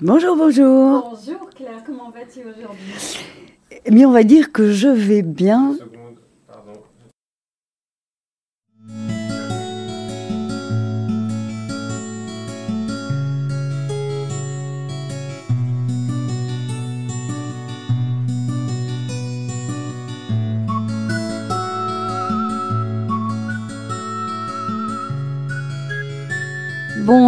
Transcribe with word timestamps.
Bonjour, 0.00 0.36
bonjour. 0.36 1.10
Bonjour 1.10 1.50
Claire, 1.54 1.82
comment 1.86 2.10
vas-tu 2.10 2.40
aujourd'hui? 2.40 3.20
Eh 3.84 3.90
bien, 3.90 4.08
on 4.08 4.12
va 4.12 4.24
dire 4.24 4.50
que 4.50 4.72
je 4.72 4.88
vais 4.88 5.22
bien. 5.22 5.76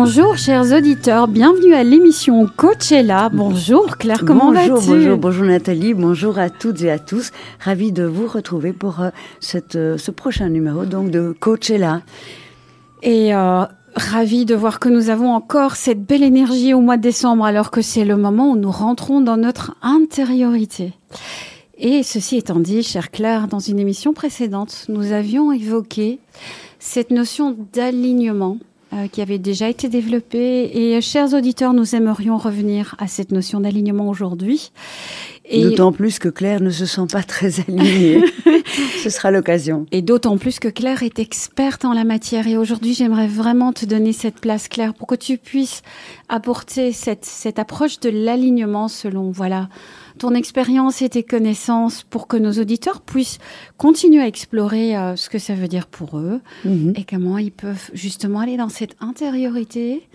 Bonjour 0.04 0.36
chers 0.36 0.72
auditeurs, 0.72 1.28
bienvenue 1.28 1.74
à 1.74 1.84
l'émission 1.84 2.48
Coachella. 2.56 3.28
Bonjour 3.28 3.98
Claire, 3.98 4.24
comment 4.26 4.50
bonjour, 4.50 4.78
vas-tu 4.78 4.88
Bonjour, 4.88 5.16
bonjour 5.16 5.46
Nathalie, 5.46 5.94
bonjour 5.94 6.40
à 6.40 6.50
toutes 6.50 6.82
et 6.82 6.90
à 6.90 6.98
tous. 6.98 7.30
Ravi 7.60 7.92
de 7.92 8.02
vous 8.02 8.26
retrouver 8.26 8.72
pour 8.72 9.00
euh, 9.00 9.10
cette, 9.38 9.76
euh, 9.76 9.96
ce 9.98 10.10
prochain 10.10 10.48
numéro 10.48 10.86
donc 10.86 11.12
de 11.12 11.32
Coachella. 11.38 12.02
Et 13.04 13.32
euh, 13.32 13.64
ravi 13.94 14.44
de 14.44 14.56
voir 14.56 14.80
que 14.80 14.88
nous 14.88 15.08
avons 15.08 15.30
encore 15.30 15.76
cette 15.76 16.04
belle 16.04 16.24
énergie 16.24 16.74
au 16.74 16.80
mois 16.80 16.96
de 16.96 17.02
décembre 17.02 17.44
alors 17.44 17.70
que 17.70 17.80
c'est 17.80 18.04
le 18.04 18.16
moment 18.16 18.50
où 18.50 18.56
nous 18.56 18.72
rentrons 18.72 19.20
dans 19.20 19.36
notre 19.36 19.76
intériorité. 19.82 20.94
Et 21.78 22.02
ceci 22.02 22.38
étant 22.38 22.58
dit, 22.58 22.82
chère 22.82 23.12
Claire, 23.12 23.46
dans 23.46 23.60
une 23.60 23.78
émission 23.78 24.12
précédente, 24.14 24.86
nous 24.88 25.12
avions 25.12 25.52
évoqué 25.52 26.18
cette 26.80 27.12
notion 27.12 27.56
d'alignement 27.72 28.58
euh, 28.92 29.08
qui 29.08 29.22
avait 29.22 29.38
déjà 29.38 29.68
été 29.68 29.88
développée. 29.88 30.70
Et 30.74 30.96
euh, 30.96 31.00
chers 31.00 31.32
auditeurs, 31.32 31.72
nous 31.72 31.94
aimerions 31.94 32.36
revenir 32.36 32.94
à 32.98 33.06
cette 33.06 33.32
notion 33.32 33.60
d'alignement 33.60 34.08
aujourd'hui. 34.08 34.70
Et, 35.46 35.62
D'autant 35.62 35.92
plus 35.92 36.18
que 36.18 36.28
Claire 36.28 36.60
ne 36.60 36.70
se 36.70 36.84
sent 36.84 37.06
pas 37.10 37.22
très 37.22 37.60
alignée. 37.60 38.22
Ce 39.02 39.10
sera 39.10 39.30
l'occasion. 39.30 39.86
et 39.92 40.02
d'autant 40.02 40.36
plus 40.36 40.58
que 40.58 40.68
Claire 40.68 41.02
est 41.02 41.18
experte 41.18 41.84
en 41.84 41.92
la 41.92 42.04
matière. 42.04 42.46
Et 42.46 42.56
aujourd'hui, 42.56 42.94
j'aimerais 42.94 43.28
vraiment 43.28 43.72
te 43.72 43.86
donner 43.86 44.12
cette 44.12 44.40
place, 44.40 44.68
Claire, 44.68 44.94
pour 44.94 45.06
que 45.06 45.14
tu 45.14 45.38
puisses 45.38 45.82
apporter 46.28 46.92
cette, 46.92 47.24
cette 47.24 47.58
approche 47.58 47.98
de 48.00 48.10
l'alignement 48.10 48.88
selon, 48.88 49.30
voilà, 49.30 49.68
ton 50.18 50.34
expérience 50.34 51.02
et 51.02 51.08
tes 51.08 51.22
connaissances 51.22 52.02
pour 52.02 52.26
que 52.28 52.36
nos 52.36 52.52
auditeurs 52.52 53.00
puissent 53.00 53.38
continuer 53.76 54.20
à 54.22 54.26
explorer 54.26 54.96
euh, 54.96 55.16
ce 55.16 55.28
que 55.30 55.38
ça 55.38 55.54
veut 55.54 55.68
dire 55.68 55.86
pour 55.86 56.18
eux 56.18 56.40
Mhm. 56.64 56.92
et 56.96 57.04
comment 57.04 57.38
ils 57.38 57.52
peuvent 57.52 57.90
justement 57.94 58.40
aller 58.40 58.56
dans 58.56 58.68
cette 58.68 58.96
intériorité 59.00 60.08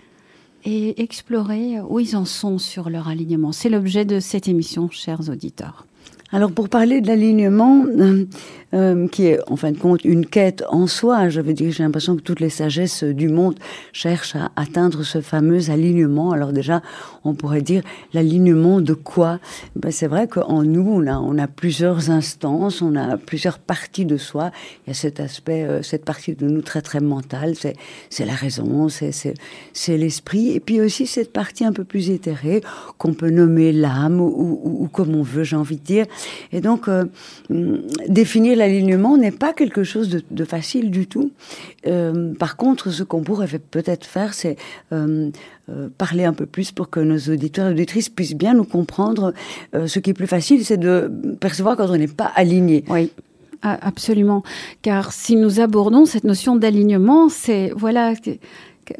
et 0.64 1.00
explorer 1.02 1.80
où 1.88 2.00
ils 2.00 2.16
en 2.16 2.24
sont 2.24 2.58
sur 2.58 2.90
leur 2.90 3.08
alignement. 3.08 3.52
C'est 3.52 3.68
l'objet 3.68 4.04
de 4.04 4.18
cette 4.20 4.48
émission, 4.48 4.88
chers 4.90 5.28
auditeurs. 5.28 5.86
Alors 6.30 6.52
pour 6.52 6.68
parler 6.68 7.00
de 7.00 7.06
l'alignement, 7.06 7.86
euh, 7.86 8.26
euh, 8.74 9.08
qui 9.08 9.24
est 9.28 9.38
en 9.50 9.56
fin 9.56 9.72
de 9.72 9.78
compte 9.78 10.04
une 10.04 10.26
quête 10.26 10.62
en 10.68 10.86
soi, 10.86 11.30
je 11.30 11.40
veux 11.40 11.54
dire, 11.54 11.72
j'ai 11.72 11.82
l'impression 11.82 12.16
que 12.16 12.20
toutes 12.20 12.40
les 12.40 12.50
sagesses 12.50 13.02
du 13.02 13.28
monde 13.30 13.54
cherchent 13.94 14.36
à 14.36 14.50
atteindre 14.54 15.04
ce 15.04 15.22
fameux 15.22 15.70
alignement. 15.70 16.32
Alors 16.32 16.52
déjà, 16.52 16.82
on 17.24 17.32
pourrait 17.34 17.62
dire 17.62 17.82
l'alignement 18.12 18.82
de 18.82 18.92
quoi? 18.92 19.38
Ben, 19.74 19.90
C'est 19.90 20.06
vrai 20.06 20.28
qu'en 20.28 20.62
nous, 20.64 20.86
on 20.86 21.06
a, 21.06 21.18
on 21.18 21.38
a 21.38 21.46
plusieurs 21.46 22.10
instances, 22.10 22.82
on 22.82 22.94
a 22.94 23.16
plusieurs 23.16 23.58
parties 23.58 24.04
de 24.04 24.18
soi. 24.18 24.50
Il 24.86 24.88
y 24.88 24.92
a 24.92 24.94
cet 24.94 25.20
aspect, 25.20 25.64
euh, 25.64 25.82
cette 25.82 26.04
partie 26.04 26.34
de 26.34 26.46
nous 26.46 26.60
très 26.60 26.82
très 26.82 27.00
mentale, 27.00 27.54
c'est 27.54 27.74
c'est 28.10 28.26
la 28.26 28.34
raison, 28.34 28.90
c'est 28.90 29.12
c'est 29.12 29.32
c'est 29.72 29.96
l'esprit, 29.96 30.50
et 30.50 30.60
puis 30.60 30.82
aussi 30.82 31.06
cette 31.06 31.32
partie 31.32 31.64
un 31.64 31.72
peu 31.72 31.84
plus 31.84 32.10
éthérée 32.10 32.60
qu'on 32.98 33.14
peut 33.14 33.30
nommer 33.30 33.72
l'âme 33.72 34.20
ou, 34.20 34.26
ou- 34.28 34.82
ou 34.84 34.88
comme 34.88 35.14
on 35.14 35.22
veut, 35.22 35.42
j'ai 35.42 35.56
envie 35.56 35.78
de 35.78 35.84
dire. 35.84 36.04
Et 36.52 36.60
donc, 36.60 36.88
euh, 36.88 37.04
définir 38.08 38.56
l'alignement 38.56 39.16
n'est 39.16 39.32
pas 39.32 39.52
quelque 39.52 39.84
chose 39.84 40.08
de, 40.08 40.44
facile 40.44 40.90
du 40.90 41.06
tout. 41.06 41.30
Euh, 41.86 42.34
par 42.34 42.56
contre, 42.56 42.90
ce 42.90 43.02
qu'on 43.02 43.22
pourrait 43.22 43.48
peut-être 43.70 44.06
faire, 44.06 44.34
c'est 44.34 44.56
euh, 44.92 45.30
parler 45.98 46.24
un 46.24 46.32
peu 46.32 46.46
plus 46.46 46.72
pour 46.72 46.90
que 46.90 47.00
nos 47.00 47.18
auditeurs 47.18 47.68
et 47.68 47.72
auditrices 47.72 48.08
puissent 48.08 48.36
bien 48.36 48.54
nous 48.54 48.64
comprendre. 48.64 49.34
Ce 49.74 49.98
qui 49.98 50.10
est 50.10 50.14
plus 50.14 50.26
facile, 50.26 50.64
c'est 50.64 50.78
de 50.78 51.10
percevoir 51.40 51.76
quand 51.76 51.90
on 51.90 51.96
n'est 51.96 52.06
pas 52.08 52.32
aligné. 52.34 52.84
Oui. 52.88 53.10
Ah, 53.62 53.78
Absolument. 53.82 54.42
Car 54.82 55.12
si 55.12 55.36
nous 55.36 55.60
abordons 55.60 56.06
cette 56.06 56.24
notion 56.24 56.56
d'alignement, 56.56 57.28
c'est, 57.28 57.72
voilà, 57.76 58.14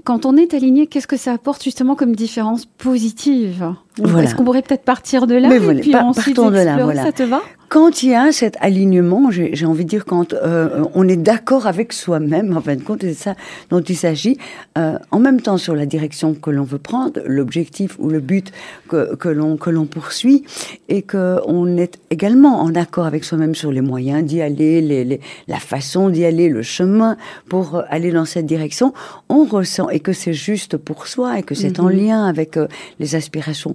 quand 0.05 0.27
on 0.27 0.37
est 0.37 0.55
aligné, 0.55 0.87
qu'est-ce 0.87 1.07
que 1.07 1.17
ça 1.17 1.33
apporte 1.33 1.63
justement 1.63 1.95
comme 1.95 2.15
différence 2.15 2.67
positive? 2.67 3.75
Voilà. 4.03 4.25
Est-ce 4.25 4.35
qu'on 4.35 4.45
pourrait 4.45 4.63
peut-être 4.63 4.85
partir 4.85 5.27
de 5.27 5.35
là 5.35 5.49
Mais 5.49 5.57
et 5.57 5.59
voilà, 5.59 5.81
puis 5.81 5.95
ensuite 5.97 6.37
partons 6.37 6.51
de 6.51 6.57
là, 6.57 6.83
voilà. 6.85 7.05
Ça 7.05 7.13
te 7.13 7.23
va? 7.23 7.41
Quand 7.69 8.03
il 8.03 8.09
y 8.11 8.15
a 8.15 8.33
cet 8.33 8.57
alignement, 8.63 9.31
j'ai 9.31 9.67
envie 9.67 9.85
de 9.85 9.91
dire 9.91 10.07
quand 10.07 10.33
euh, 10.33 10.85
on 10.95 11.07
est 11.07 11.19
d'accord 11.19 11.67
avec 11.67 11.93
soi-même, 11.93 12.57
en 12.57 12.63
fin 12.63 12.77
de 12.77 12.83
compte, 12.83 13.03
c'est 13.03 13.13
ça 13.13 13.35
dont 13.69 13.83
il 13.83 13.95
s'agit, 13.95 14.39
euh, 14.79 14.99
en 15.11 15.19
même 15.19 15.43
temps 15.43 15.59
sur 15.59 15.75
la 15.75 15.85
direction 15.85 16.33
que 16.33 16.49
l'on 16.51 16.63
veut 16.65 16.79
prendre, 16.79 17.21
l'objectif 17.27 17.97
ou 17.99 18.09
le 18.09 18.21
but 18.21 18.53
que, 18.89 19.15
que 19.17 19.29
l'on 19.29 19.85
poursuit, 19.85 20.45
et 20.89 21.03
que 21.03 21.41
on 21.47 21.77
est 21.77 21.99
également 22.09 22.63
en 22.63 22.75
accord 22.75 23.05
avec 23.05 23.23
soi-même 23.25 23.55
sur 23.55 23.71
les 23.71 23.83
moyens 23.83 24.25
d'y 24.25 24.41
aller, 24.41 24.81
les, 24.81 25.05
les- 25.05 25.21
la 25.47 25.59
façon 25.59 26.09
d'y 26.09 26.25
aller, 26.25 26.49
le 26.49 26.63
chemin 26.63 27.19
pour 27.51 27.83
aller 27.91 28.13
dans 28.13 28.25
cette 28.25 28.47
direction, 28.47 28.95
on 29.29 29.45
ressent 29.45 29.91
et 29.91 30.01
que 30.01 30.15
c'est 30.15 30.33
juste 30.33 30.79
pour 30.79 31.07
soi 31.07 31.39
et 31.39 31.43
que 31.43 31.55
c'est 31.55 31.81
en 31.81 31.89
lien 31.91 32.25
avec 32.25 32.57
euh, 32.57 32.67
les 32.99 33.15
aspirations 33.15 33.75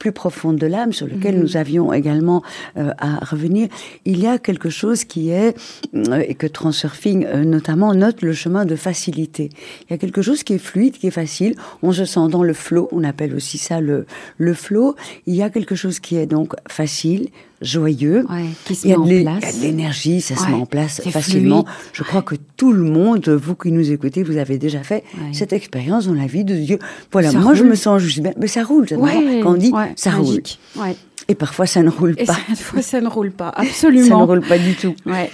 plus 0.00 0.10
profondes 0.12 0.56
de 0.56 0.66
l'âme 0.66 0.92
sur 0.92 1.06
lesquelles 1.06 1.38
nous 1.38 1.56
avions 1.58 1.92
également 1.92 2.42
euh, 2.78 2.90
à 2.98 3.22
revenir. 3.24 3.68
Il 4.06 4.18
y 4.18 4.26
a 4.26 4.38
quelque 4.38 4.70
chose 4.70 5.04
qui 5.04 5.28
est, 5.30 5.54
euh, 5.94 6.24
et 6.26 6.34
que 6.34 6.46
Transurfing 6.48 7.26
euh, 7.26 7.44
notamment 7.44 7.94
note 7.94 8.22
le 8.22 8.32
chemin 8.32 8.64
de 8.64 8.74
facilité. 8.76 9.50
Il 9.82 9.92
y 9.92 9.94
a 9.94 9.98
quelque 9.98 10.22
chose 10.22 10.42
qui 10.42 10.54
est 10.54 10.58
fluide, 10.58 10.94
qui 10.96 11.06
est 11.06 11.10
facile. 11.12 11.54
On 11.82 11.92
se 11.92 12.06
sent 12.06 12.28
dans 12.30 12.42
le 12.42 12.54
flow, 12.54 12.88
on 12.92 13.04
appelle 13.04 13.34
aussi 13.34 13.58
ça 13.58 13.80
le, 13.80 14.06
le 14.38 14.54
flow. 14.54 14.96
Il 15.26 15.34
y 15.36 15.42
a 15.42 15.50
quelque 15.50 15.74
chose 15.74 16.00
qui 16.00 16.16
est 16.16 16.26
donc 16.26 16.54
facile, 16.66 17.28
joyeux. 17.60 18.24
Ouais, 18.30 18.46
qui 18.64 18.74
se 18.74 18.86
Il 18.86 18.90
y, 18.90 18.94
a 18.94 18.96
met 18.96 19.02
en 19.02 19.04
de 19.04 19.10
l'é- 19.10 19.16
il 19.20 19.24
y 19.24 19.28
a 19.28 19.36
place. 19.36 19.58
de 19.58 19.62
l'énergie, 19.62 20.20
ça 20.22 20.34
se 20.34 20.46
met 20.46 20.54
en 20.54 20.64
place 20.64 21.02
facilement. 21.10 21.64
fluide. 21.64 21.76
Je 21.92 22.02
crois 22.04 22.22
que 22.22 22.36
tout 22.56 22.72
le 22.72 22.84
monde, 22.84 23.28
vous 23.28 23.54
qui 23.54 23.70
nous 23.70 23.92
écoutez, 23.92 24.22
vous 24.22 24.38
avez 24.38 24.56
déjà 24.56 24.82
fait 24.82 25.04
Ouais. 25.18 25.32
cette 25.34 25.52
expérience 25.52 26.06
dans 26.06 26.14
la 26.14 26.26
vie 26.26 26.44
de 26.44 26.54
Dieu. 26.56 26.78
Voilà, 27.12 27.30
Ça 27.32 27.38
moi 27.38 27.52
je 27.52 27.64
me 27.64 27.74
sens 27.74 28.00
juste 28.00 28.20
bien, 28.20 28.32
mais 28.38 28.46
ça 28.46 28.64
roule. 28.64 28.86
Quand 28.88 29.52
on 29.52 29.54
dit 29.58 29.72
ouais, 29.90 29.96
ça 29.96 30.10
magique. 30.12 30.58
Ouais. 30.76 30.82
roule, 30.82 30.94
et 31.28 31.34
parfois 31.34 31.66
ça 31.66 31.82
ne 31.82 31.90
roule 31.90 32.14
Et 32.18 32.24
pas. 32.24 32.36
cette 32.48 32.58
fois, 32.58 32.82
ça 32.82 33.00
ne 33.00 33.08
roule 33.16 33.30
pas. 33.30 33.52
Ça 33.56 33.62
ne 33.62 33.68
Absolument. 33.68 34.26
roule 34.26 34.40
pas 34.40 34.58
du 34.58 34.74
tout. 34.74 34.94
Ouais. 35.06 35.30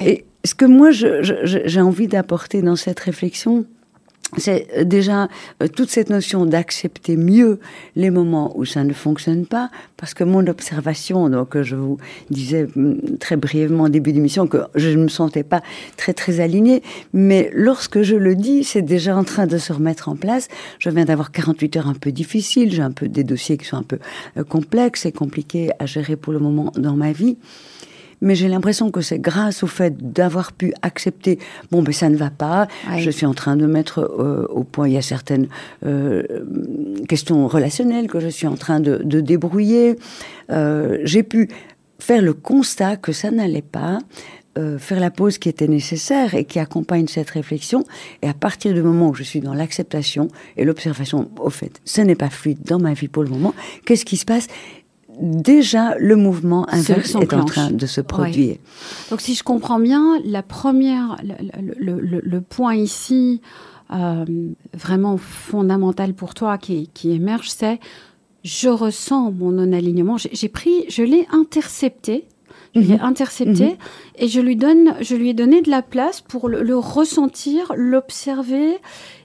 Et 0.00 0.24
ce 0.44 0.54
que 0.54 0.64
moi 0.64 0.90
j'ai 0.90 1.80
envie 1.80 2.08
d'apporter 2.08 2.62
dans 2.62 2.76
cette 2.76 2.98
réflexion, 3.00 3.64
c'est 4.38 4.66
euh, 4.76 4.84
déjà 4.84 5.28
euh, 5.62 5.68
toute 5.68 5.90
cette 5.90 6.10
notion 6.10 6.46
d'accepter 6.46 7.16
mieux 7.16 7.60
les 7.96 8.10
moments 8.10 8.52
où 8.56 8.64
ça 8.64 8.82
ne 8.84 8.92
fonctionne 8.92 9.46
pas, 9.46 9.70
parce 9.96 10.14
que 10.14 10.24
mon 10.24 10.46
observation, 10.46 11.28
donc 11.28 11.56
euh, 11.56 11.62
je 11.62 11.76
vous 11.76 11.98
disais 12.30 12.66
hum, 12.76 12.98
très 13.18 13.36
brièvement 13.36 13.84
au 13.84 13.88
début 13.88 14.12
d'émission 14.12 14.46
que 14.46 14.58
je 14.74 14.88
ne 14.88 15.04
me 15.04 15.08
sentais 15.08 15.42
pas 15.42 15.62
très 15.96 16.14
très 16.14 16.40
alignée, 16.40 16.82
mais 17.12 17.50
lorsque 17.52 18.02
je 18.02 18.16
le 18.16 18.34
dis, 18.34 18.64
c'est 18.64 18.82
déjà 18.82 19.16
en 19.16 19.24
train 19.24 19.46
de 19.46 19.58
se 19.58 19.72
remettre 19.72 20.08
en 20.08 20.16
place. 20.16 20.48
Je 20.78 20.88
viens 20.88 21.04
d'avoir 21.04 21.30
48 21.30 21.76
heures 21.76 21.88
un 21.88 21.94
peu 21.94 22.10
difficiles, 22.10 22.72
j'ai 22.72 22.82
un 22.82 22.90
peu 22.90 23.08
des 23.08 23.24
dossiers 23.24 23.58
qui 23.58 23.66
sont 23.66 23.76
un 23.76 23.82
peu 23.82 23.98
complexes 24.48 25.06
et 25.06 25.12
compliqués 25.12 25.70
à 25.78 25.86
gérer 25.86 26.16
pour 26.16 26.32
le 26.32 26.38
moment 26.38 26.72
dans 26.76 26.94
ma 26.94 27.12
vie. 27.12 27.36
Mais 28.22 28.34
j'ai 28.34 28.48
l'impression 28.48 28.90
que 28.90 29.02
c'est 29.02 29.18
grâce 29.18 29.62
au 29.62 29.66
fait 29.66 29.94
d'avoir 30.12 30.52
pu 30.52 30.72
accepter, 30.80 31.38
bon, 31.70 31.82
ben 31.82 31.92
ça 31.92 32.08
ne 32.08 32.16
va 32.16 32.30
pas, 32.30 32.68
Ouais. 32.90 33.00
je 33.00 33.10
suis 33.10 33.26
en 33.26 33.34
train 33.34 33.56
de 33.56 33.66
mettre 33.66 33.98
euh, 34.00 34.46
au 34.48 34.64
point, 34.64 34.88
il 34.88 34.94
y 34.94 34.96
a 34.96 35.02
certaines 35.02 35.48
euh, 35.84 36.22
questions 37.08 37.46
relationnelles 37.48 38.06
que 38.06 38.20
je 38.20 38.28
suis 38.28 38.46
en 38.46 38.54
train 38.56 38.80
de, 38.80 39.02
de 39.04 39.20
débrouiller. 39.20 39.96
Euh, 40.50 40.98
j'ai 41.04 41.22
pu 41.22 41.48
faire 41.98 42.22
le 42.22 42.32
constat 42.32 42.96
que 42.96 43.12
ça 43.12 43.30
n'allait 43.30 43.62
pas, 43.62 43.98
euh, 44.58 44.78
faire 44.78 45.00
la 45.00 45.10
pause 45.10 45.38
qui 45.38 45.48
était 45.48 45.68
nécessaire 45.68 46.34
et 46.34 46.44
qui 46.44 46.58
accompagne 46.58 47.06
cette 47.08 47.30
réflexion. 47.30 47.84
Et 48.22 48.28
à 48.28 48.34
partir 48.34 48.74
du 48.74 48.82
moment 48.82 49.08
où 49.08 49.14
je 49.14 49.22
suis 49.22 49.40
dans 49.40 49.54
l'acceptation 49.54 50.28
et 50.56 50.64
l'observation, 50.64 51.30
au 51.40 51.48
fait, 51.50 51.80
ce 51.84 52.00
n'est 52.02 52.14
pas 52.16 52.28
fluide 52.30 52.58
dans 52.64 52.78
ma 52.78 52.92
vie 52.92 53.08
pour 53.08 53.22
le 53.22 53.30
moment, 53.30 53.54
qu'est-ce 53.86 54.04
qui 54.04 54.16
se 54.16 54.24
passe? 54.26 54.46
Déjà, 55.20 55.94
le 55.98 56.16
mouvement 56.16 56.66
Se- 56.70 56.76
inverse 56.92 57.14
est 57.16 57.34
en 57.34 57.44
train 57.44 57.70
de 57.70 57.86
se 57.86 58.00
produire. 58.00 58.56
Donc, 59.10 59.20
si 59.20 59.34
je 59.34 59.42
comprends 59.42 59.78
bien, 59.78 60.18
la 60.24 60.42
première, 60.42 61.16
le, 61.22 61.74
le- 61.78 62.00
le- 62.00 62.20
le 62.24 62.40
point 62.40 62.74
ici, 62.74 63.40
euh, 63.92 64.24
vraiment 64.72 65.18
fondamental 65.18 66.14
pour 66.14 66.34
toi 66.34 66.56
qui, 66.58 66.88
qui 66.94 67.12
émerge, 67.12 67.50
c'est 67.50 67.78
je 68.42 68.68
ressens 68.68 69.30
mon 69.32 69.50
non-alignement. 69.52 70.16
J'ai 70.16 70.48
pris, 70.48 70.84
je 70.88 71.02
l'ai 71.02 71.26
intercepté. 71.30 72.24
Je 72.74 72.80
l'ai 72.80 72.98
intercepté 73.00 73.76
et 74.16 74.28
je 74.28 74.40
lui 74.40 74.56
donne, 74.56 74.94
je 75.02 75.14
lui 75.14 75.28
ai 75.28 75.34
donné 75.34 75.60
de 75.60 75.68
la 75.70 75.82
place 75.82 76.22
pour 76.22 76.48
le 76.48 76.74
ressentir, 76.78 77.70
l'observer 77.76 78.78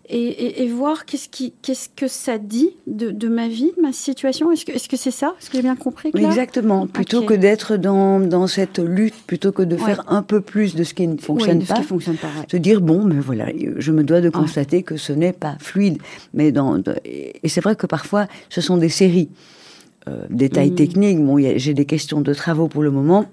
et, 0.09 0.67
voir 0.69 1.05
qu'est-ce, 1.05 1.27
qui, 1.29 1.53
qu'est-ce 1.61 1.89
que 1.89 2.07
ça 2.07 2.37
dit 2.37 2.69
de, 2.87 3.27
ma 3.27 3.47
vie, 3.47 3.71
de 3.75 3.81
ma 3.81 3.91
situation. 3.91 4.51
Est-ce 4.51 4.65
que, 4.65 4.71
est-ce 4.71 4.87
que 4.87 4.97
c'est 4.97 5.11
ça? 5.11 5.35
Est-ce 5.39 5.49
que 5.49 5.57
j'ai 5.57 5.63
bien 5.63 5.75
compris 5.75 6.11
Exactement. 6.13 6.87
Plutôt 6.87 7.23
que 7.23 7.33
d'être 7.33 7.77
dans, 7.77 8.19
dans 8.19 8.47
cette 8.47 8.79
lutte, 8.79 9.15
plutôt 9.25 9.51
que 9.51 9.63
de 9.63 9.75
faire 9.75 10.03
un 10.07 10.23
peu 10.23 10.41
plus 10.41 10.75
de 10.75 10.83
ce 10.83 10.93
qui 10.93 11.07
ne 11.07 11.17
fonctionne 11.17 11.63
pas, 11.63 11.81
fonctionne 11.81 12.17
pas 12.17 12.29
se 12.49 12.57
dire 12.57 12.81
bon, 12.81 13.03
mais 13.03 13.19
voilà, 13.19 13.47
je 13.77 13.91
me 13.91 14.03
dois 14.03 14.21
de 14.21 14.29
constater 14.29 14.83
que 14.83 14.97
ce 14.97 15.13
n'est 15.13 15.33
pas 15.33 15.57
fluide. 15.59 15.97
Mais 16.33 16.51
dans, 16.51 16.81
et 17.03 17.47
c'est 17.47 17.61
vrai 17.61 17.75
que 17.75 17.87
parfois, 17.87 18.27
ce 18.49 18.61
sont 18.61 18.77
des 18.77 18.89
séries. 18.89 19.29
Euh, 20.07 20.21
détails 20.29 20.71
mmh. 20.71 20.75
techniques, 20.75 21.23
bon, 21.23 21.37
j'ai 21.37 21.73
des 21.73 21.85
questions 21.85 22.21
de 22.21 22.33
travaux 22.33 22.69
pour 22.69 22.81
le 22.81 22.91
moment 22.91 23.25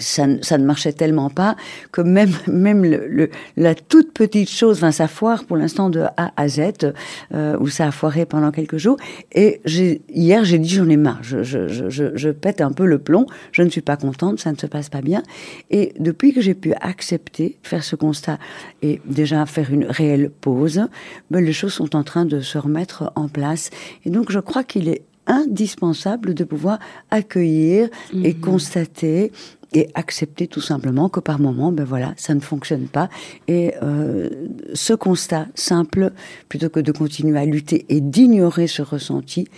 ça, 0.00 0.26
ça, 0.42 0.58
ne 0.58 0.64
marchait 0.64 0.92
tellement 0.92 1.30
pas 1.30 1.56
que 1.92 2.00
même 2.00 2.32
même 2.46 2.84
le, 2.84 3.30
la 3.56 3.74
toute 3.74 4.12
petite 4.12 4.50
chose, 4.50 4.78
enfin 4.78 4.92
ça 4.92 5.08
foire 5.08 5.44
pour 5.44 5.56
l'instant 5.56 5.90
de 5.90 6.00
A 6.16 6.32
à 6.36 6.48
Z, 6.48 6.92
euh, 7.34 7.56
où 7.60 7.68
ça 7.68 7.88
a 7.88 7.90
foiré 7.90 8.26
pendant 8.26 8.50
quelques 8.50 8.76
jours. 8.76 8.96
Et 9.32 9.60
hier 9.66 10.44
j'ai 10.44 10.58
dit 10.58 10.68
j'en 10.68 10.88
ai 10.88 10.96
marre, 10.96 11.18
je, 11.22 11.42
je, 11.42 11.68
je, 11.68 12.16
je, 12.16 12.30
pète 12.30 12.60
un 12.60 12.72
peu 12.72 12.86
le 12.86 12.98
plomb, 12.98 13.26
je 13.52 13.62
ne 13.62 13.68
suis 13.68 13.80
pas 13.80 13.96
contente, 13.96 14.40
ça 14.40 14.52
ne 14.52 14.56
se 14.56 14.66
passe 14.66 14.88
pas 14.88 15.02
bien. 15.02 15.22
Et 15.70 15.92
depuis 15.98 16.32
que 16.32 16.40
j'ai 16.40 16.54
pu 16.54 16.72
accepter, 16.80 17.58
faire 17.62 17.84
ce 17.84 17.96
constat 17.96 18.38
et 18.82 19.00
déjà 19.04 19.46
faire 19.46 19.72
une 19.72 19.84
réelle 19.84 20.30
pause, 20.30 20.86
ben, 21.30 21.44
les 21.44 21.52
choses 21.52 21.74
sont 21.74 21.96
en 21.96 22.02
train 22.02 22.24
de 22.24 22.40
se 22.40 22.58
remettre 22.58 23.12
en 23.16 23.28
place. 23.28 23.70
Et 24.04 24.10
donc 24.10 24.30
je 24.32 24.38
crois 24.38 24.64
qu'il 24.64 24.88
est 24.88 25.02
indispensable 25.26 26.34
de 26.34 26.44
pouvoir 26.44 26.78
accueillir 27.10 27.88
et 28.24 28.34
mmh. 28.34 28.40
constater 28.40 29.32
et 29.72 29.88
accepter 29.94 30.46
tout 30.46 30.60
simplement 30.60 31.08
que 31.08 31.20
par 31.20 31.40
moment, 31.40 31.72
ben 31.72 31.84
voilà, 31.84 32.12
ça 32.16 32.34
ne 32.34 32.40
fonctionne 32.40 32.86
pas. 32.86 33.08
Et 33.48 33.74
euh, 33.82 34.28
ce 34.74 34.92
constat 34.92 35.46
simple, 35.54 36.12
plutôt 36.48 36.68
que 36.68 36.80
de 36.80 36.92
continuer 36.92 37.38
à 37.38 37.44
lutter 37.44 37.86
et 37.88 38.00
d'ignorer 38.00 38.66
ce 38.66 38.82
ressenti, 38.82 39.48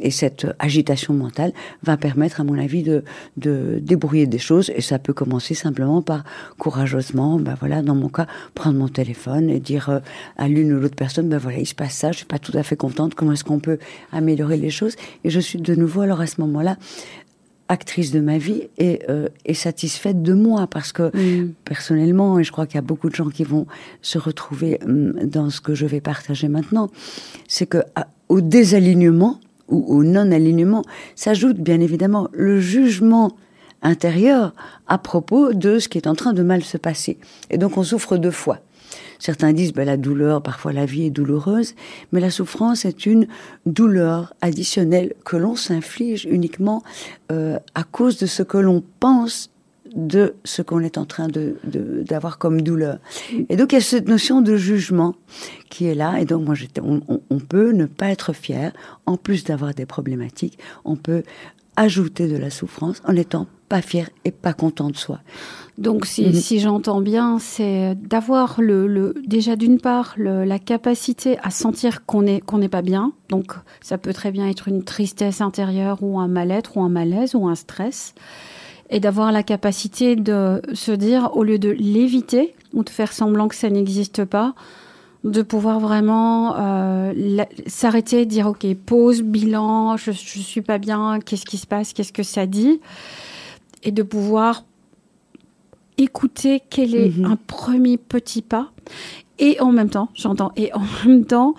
et 0.00 0.10
cette 0.10 0.46
agitation 0.58 1.14
mentale 1.14 1.52
va 1.84 1.96
permettre, 1.96 2.40
à 2.40 2.44
mon 2.44 2.58
avis, 2.58 2.82
de, 2.82 3.04
de 3.36 3.78
débrouiller 3.80 4.26
des 4.26 4.38
choses. 4.38 4.72
Et 4.74 4.80
ça 4.80 4.98
peut 4.98 5.12
commencer 5.12 5.54
simplement 5.54 6.02
par 6.02 6.24
courageusement, 6.58 7.38
ben 7.38 7.54
voilà, 7.58 7.80
dans 7.80 7.94
mon 7.94 8.08
cas, 8.08 8.26
prendre 8.54 8.76
mon 8.76 8.88
téléphone 8.88 9.50
et 9.50 9.60
dire 9.60 9.88
euh, 9.90 10.00
à 10.36 10.48
l'une 10.48 10.72
ou 10.72 10.80
l'autre 10.80 10.96
personne, 10.96 11.28
ben 11.28 11.38
voilà, 11.38 11.58
il 11.58 11.66
se 11.66 11.76
passe 11.76 11.94
ça, 11.94 12.10
je 12.10 12.18
suis 12.18 12.26
pas 12.26 12.40
tout 12.40 12.56
à 12.58 12.64
fait 12.64 12.76
contente. 12.76 13.14
Comment 13.14 13.32
est-ce 13.32 13.44
qu'on 13.44 13.60
peut 13.60 13.78
améliorer 14.10 14.56
les 14.56 14.70
choses? 14.70 14.96
Et 15.22 15.30
je 15.30 15.38
suis 15.40 15.60
de 15.60 15.74
nouveau 15.76 16.00
alors 16.00 16.20
à 16.20 16.26
ce 16.26 16.40
moment-là 16.40 16.76
actrice 17.68 18.10
de 18.10 18.20
ma 18.20 18.38
vie 18.38 18.68
et, 18.78 19.00
euh, 19.08 19.28
satisfaite 19.54 20.22
de 20.22 20.34
moi 20.34 20.66
parce 20.66 20.92
que 20.92 21.10
personnellement, 21.64 22.38
et 22.38 22.44
je 22.44 22.52
crois 22.52 22.66
qu'il 22.66 22.76
y 22.76 22.78
a 22.78 22.82
beaucoup 22.82 23.08
de 23.08 23.14
gens 23.14 23.30
qui 23.30 23.44
vont 23.44 23.66
se 24.02 24.18
retrouver 24.18 24.78
mm, 24.86 25.26
dans 25.26 25.50
ce 25.50 25.60
que 25.60 25.74
je 25.74 25.86
vais 25.86 26.00
partager 26.00 26.48
maintenant, 26.48 26.90
c'est 27.48 27.66
que 27.66 27.78
au 28.28 28.40
désalignement 28.40 29.40
ou 29.68 29.84
au 29.86 30.04
non-alignement 30.04 30.82
s'ajoute 31.14 31.58
bien 31.58 31.80
évidemment 31.80 32.28
le 32.32 32.60
jugement 32.60 33.32
intérieur 33.82 34.54
à 34.86 34.98
propos 34.98 35.52
de 35.52 35.78
ce 35.78 35.88
qui 35.88 35.98
est 35.98 36.08
en 36.08 36.14
train 36.14 36.32
de 36.32 36.42
mal 36.42 36.62
se 36.62 36.76
passer. 36.76 37.18
Et 37.50 37.58
donc 37.58 37.76
on 37.76 37.82
souffre 37.82 38.16
deux 38.16 38.30
fois. 38.30 38.58
Certains 39.18 39.52
disent 39.52 39.72
ben, 39.72 39.84
la 39.84 39.96
douleur, 39.96 40.42
parfois 40.42 40.72
la 40.72 40.86
vie 40.86 41.06
est 41.06 41.10
douloureuse, 41.10 41.74
mais 42.12 42.20
la 42.20 42.30
souffrance 42.30 42.84
est 42.84 43.06
une 43.06 43.26
douleur 43.66 44.34
additionnelle 44.40 45.14
que 45.24 45.36
l'on 45.36 45.56
s'inflige 45.56 46.24
uniquement 46.24 46.82
euh, 47.32 47.58
à 47.74 47.84
cause 47.84 48.18
de 48.18 48.26
ce 48.26 48.42
que 48.42 48.58
l'on 48.58 48.82
pense 49.00 49.50
de 49.94 50.34
ce 50.44 50.60
qu'on 50.60 50.80
est 50.80 50.98
en 50.98 51.04
train 51.04 51.28
de 51.28 51.56
d'avoir 51.64 52.38
comme 52.38 52.62
douleur. 52.62 52.98
Et 53.48 53.56
donc 53.56 53.72
il 53.72 53.76
y 53.76 53.78
a 53.78 53.80
cette 53.80 54.08
notion 54.08 54.40
de 54.40 54.56
jugement 54.56 55.14
qui 55.70 55.86
est 55.86 55.94
là. 55.94 56.20
Et 56.20 56.24
donc 56.24 56.44
moi, 56.44 56.54
on, 56.82 57.00
on 57.30 57.38
peut 57.38 57.70
ne 57.70 57.86
pas 57.86 58.08
être 58.08 58.32
fier, 58.32 58.72
en 59.06 59.16
plus 59.16 59.44
d'avoir 59.44 59.72
des 59.74 59.86
problématiques, 59.86 60.58
on 60.84 60.96
peut 60.96 61.22
ajouter 61.76 62.28
de 62.28 62.36
la 62.36 62.50
souffrance 62.50 63.02
en 63.04 63.12
n'étant 63.12 63.46
pas 63.68 63.82
fier 63.82 64.10
et 64.24 64.30
pas 64.30 64.52
content 64.52 64.90
de 64.90 64.96
soi. 64.96 65.20
Donc, 65.76 66.06
si, 66.06 66.26
mhm. 66.26 66.60
j'entends 66.60 67.00
bien, 67.00 67.38
c'est 67.40 67.96
d'avoir 67.96 68.60
le, 68.60 69.14
déjà 69.26 69.56
d'une 69.56 69.80
part 69.80 70.14
la 70.16 70.58
capacité 70.58 71.36
à 71.42 71.50
sentir 71.50 72.06
qu'on 72.06 72.22
n'est 72.22 72.40
qu'on 72.40 72.58
n'est 72.58 72.68
pas 72.68 72.82
bien. 72.82 73.12
Donc, 73.28 73.54
ça 73.80 73.98
peut 73.98 74.12
très 74.12 74.30
bien 74.30 74.48
être 74.48 74.68
une 74.68 74.84
tristesse 74.84 75.40
intérieure 75.40 75.98
ou 76.02 76.20
un 76.20 76.28
mal-être 76.28 76.76
ou 76.76 76.82
un 76.82 76.88
malaise 76.88 77.34
ou 77.34 77.48
un 77.48 77.56
stress, 77.56 78.14
et 78.90 79.00
d'avoir 79.00 79.32
la 79.32 79.42
capacité 79.42 80.14
de 80.14 80.62
se 80.74 80.92
dire, 80.92 81.30
au 81.34 81.42
lieu 81.42 81.58
de 81.58 81.70
l'éviter 81.70 82.54
ou 82.72 82.84
de 82.84 82.90
faire 82.90 83.12
semblant 83.12 83.48
que 83.48 83.56
ça 83.56 83.70
n'existe 83.70 84.24
pas, 84.24 84.54
de 85.24 85.42
pouvoir 85.42 85.80
vraiment 85.80 86.54
euh, 86.56 87.44
s'arrêter, 87.66 88.26
dire 88.26 88.46
ok, 88.46 88.66
pause, 88.86 89.22
bilan, 89.22 89.96
je, 89.96 90.12
je 90.12 90.38
suis 90.38 90.60
pas 90.60 90.78
bien, 90.78 91.18
qu'est-ce 91.24 91.46
qui 91.46 91.56
se 91.56 91.66
passe, 91.66 91.92
qu'est-ce 91.94 92.12
que 92.12 92.22
ça 92.22 92.46
dit, 92.46 92.80
et 93.84 93.92
de 93.92 94.02
pouvoir 94.02 94.64
écouter 95.98 96.62
quel 96.70 96.94
est 96.94 97.16
mhm. 97.16 97.24
un 97.24 97.36
premier 97.36 97.96
petit 97.96 98.42
pas 98.42 98.72
et 99.38 99.60
en 99.60 99.72
même 99.72 99.90
temps, 99.90 100.08
j'entends, 100.14 100.52
et 100.56 100.72
en 100.74 100.82
même 101.06 101.24
temps, 101.24 101.54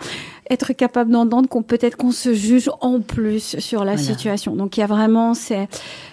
être 0.50 0.74
capable 0.74 1.12
d'entendre 1.12 1.50
qu'on 1.50 1.63
peut-être 1.63 1.98
qu'on 1.98 2.12
se 2.12 2.33
juge 2.33 2.69
en 2.81 3.00
plus 3.01 3.60
sur 3.60 3.83
la 3.83 3.98
situation. 3.98 4.56
Donc 4.56 4.77
il 4.77 4.81
y 4.81 4.83
a 4.83 4.88
vraiment 4.88 5.33
c'est 5.33 5.68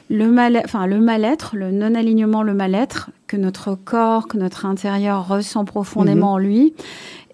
le 0.08 0.28
mal, 0.28 0.60
enfin 0.64 0.86
le 0.86 1.00
mal-être, 1.00 1.54
le 1.54 1.70
non-alignement, 1.70 2.42
le 2.42 2.54
mal-être 2.54 3.10
que 3.32 3.38
notre 3.38 3.75
corps, 3.75 4.29
que 4.29 4.37
notre 4.37 4.67
intérieur 4.67 5.26
ressent 5.26 5.64
profondément 5.64 6.32
mhm. 6.32 6.34
en 6.34 6.38
lui, 6.38 6.75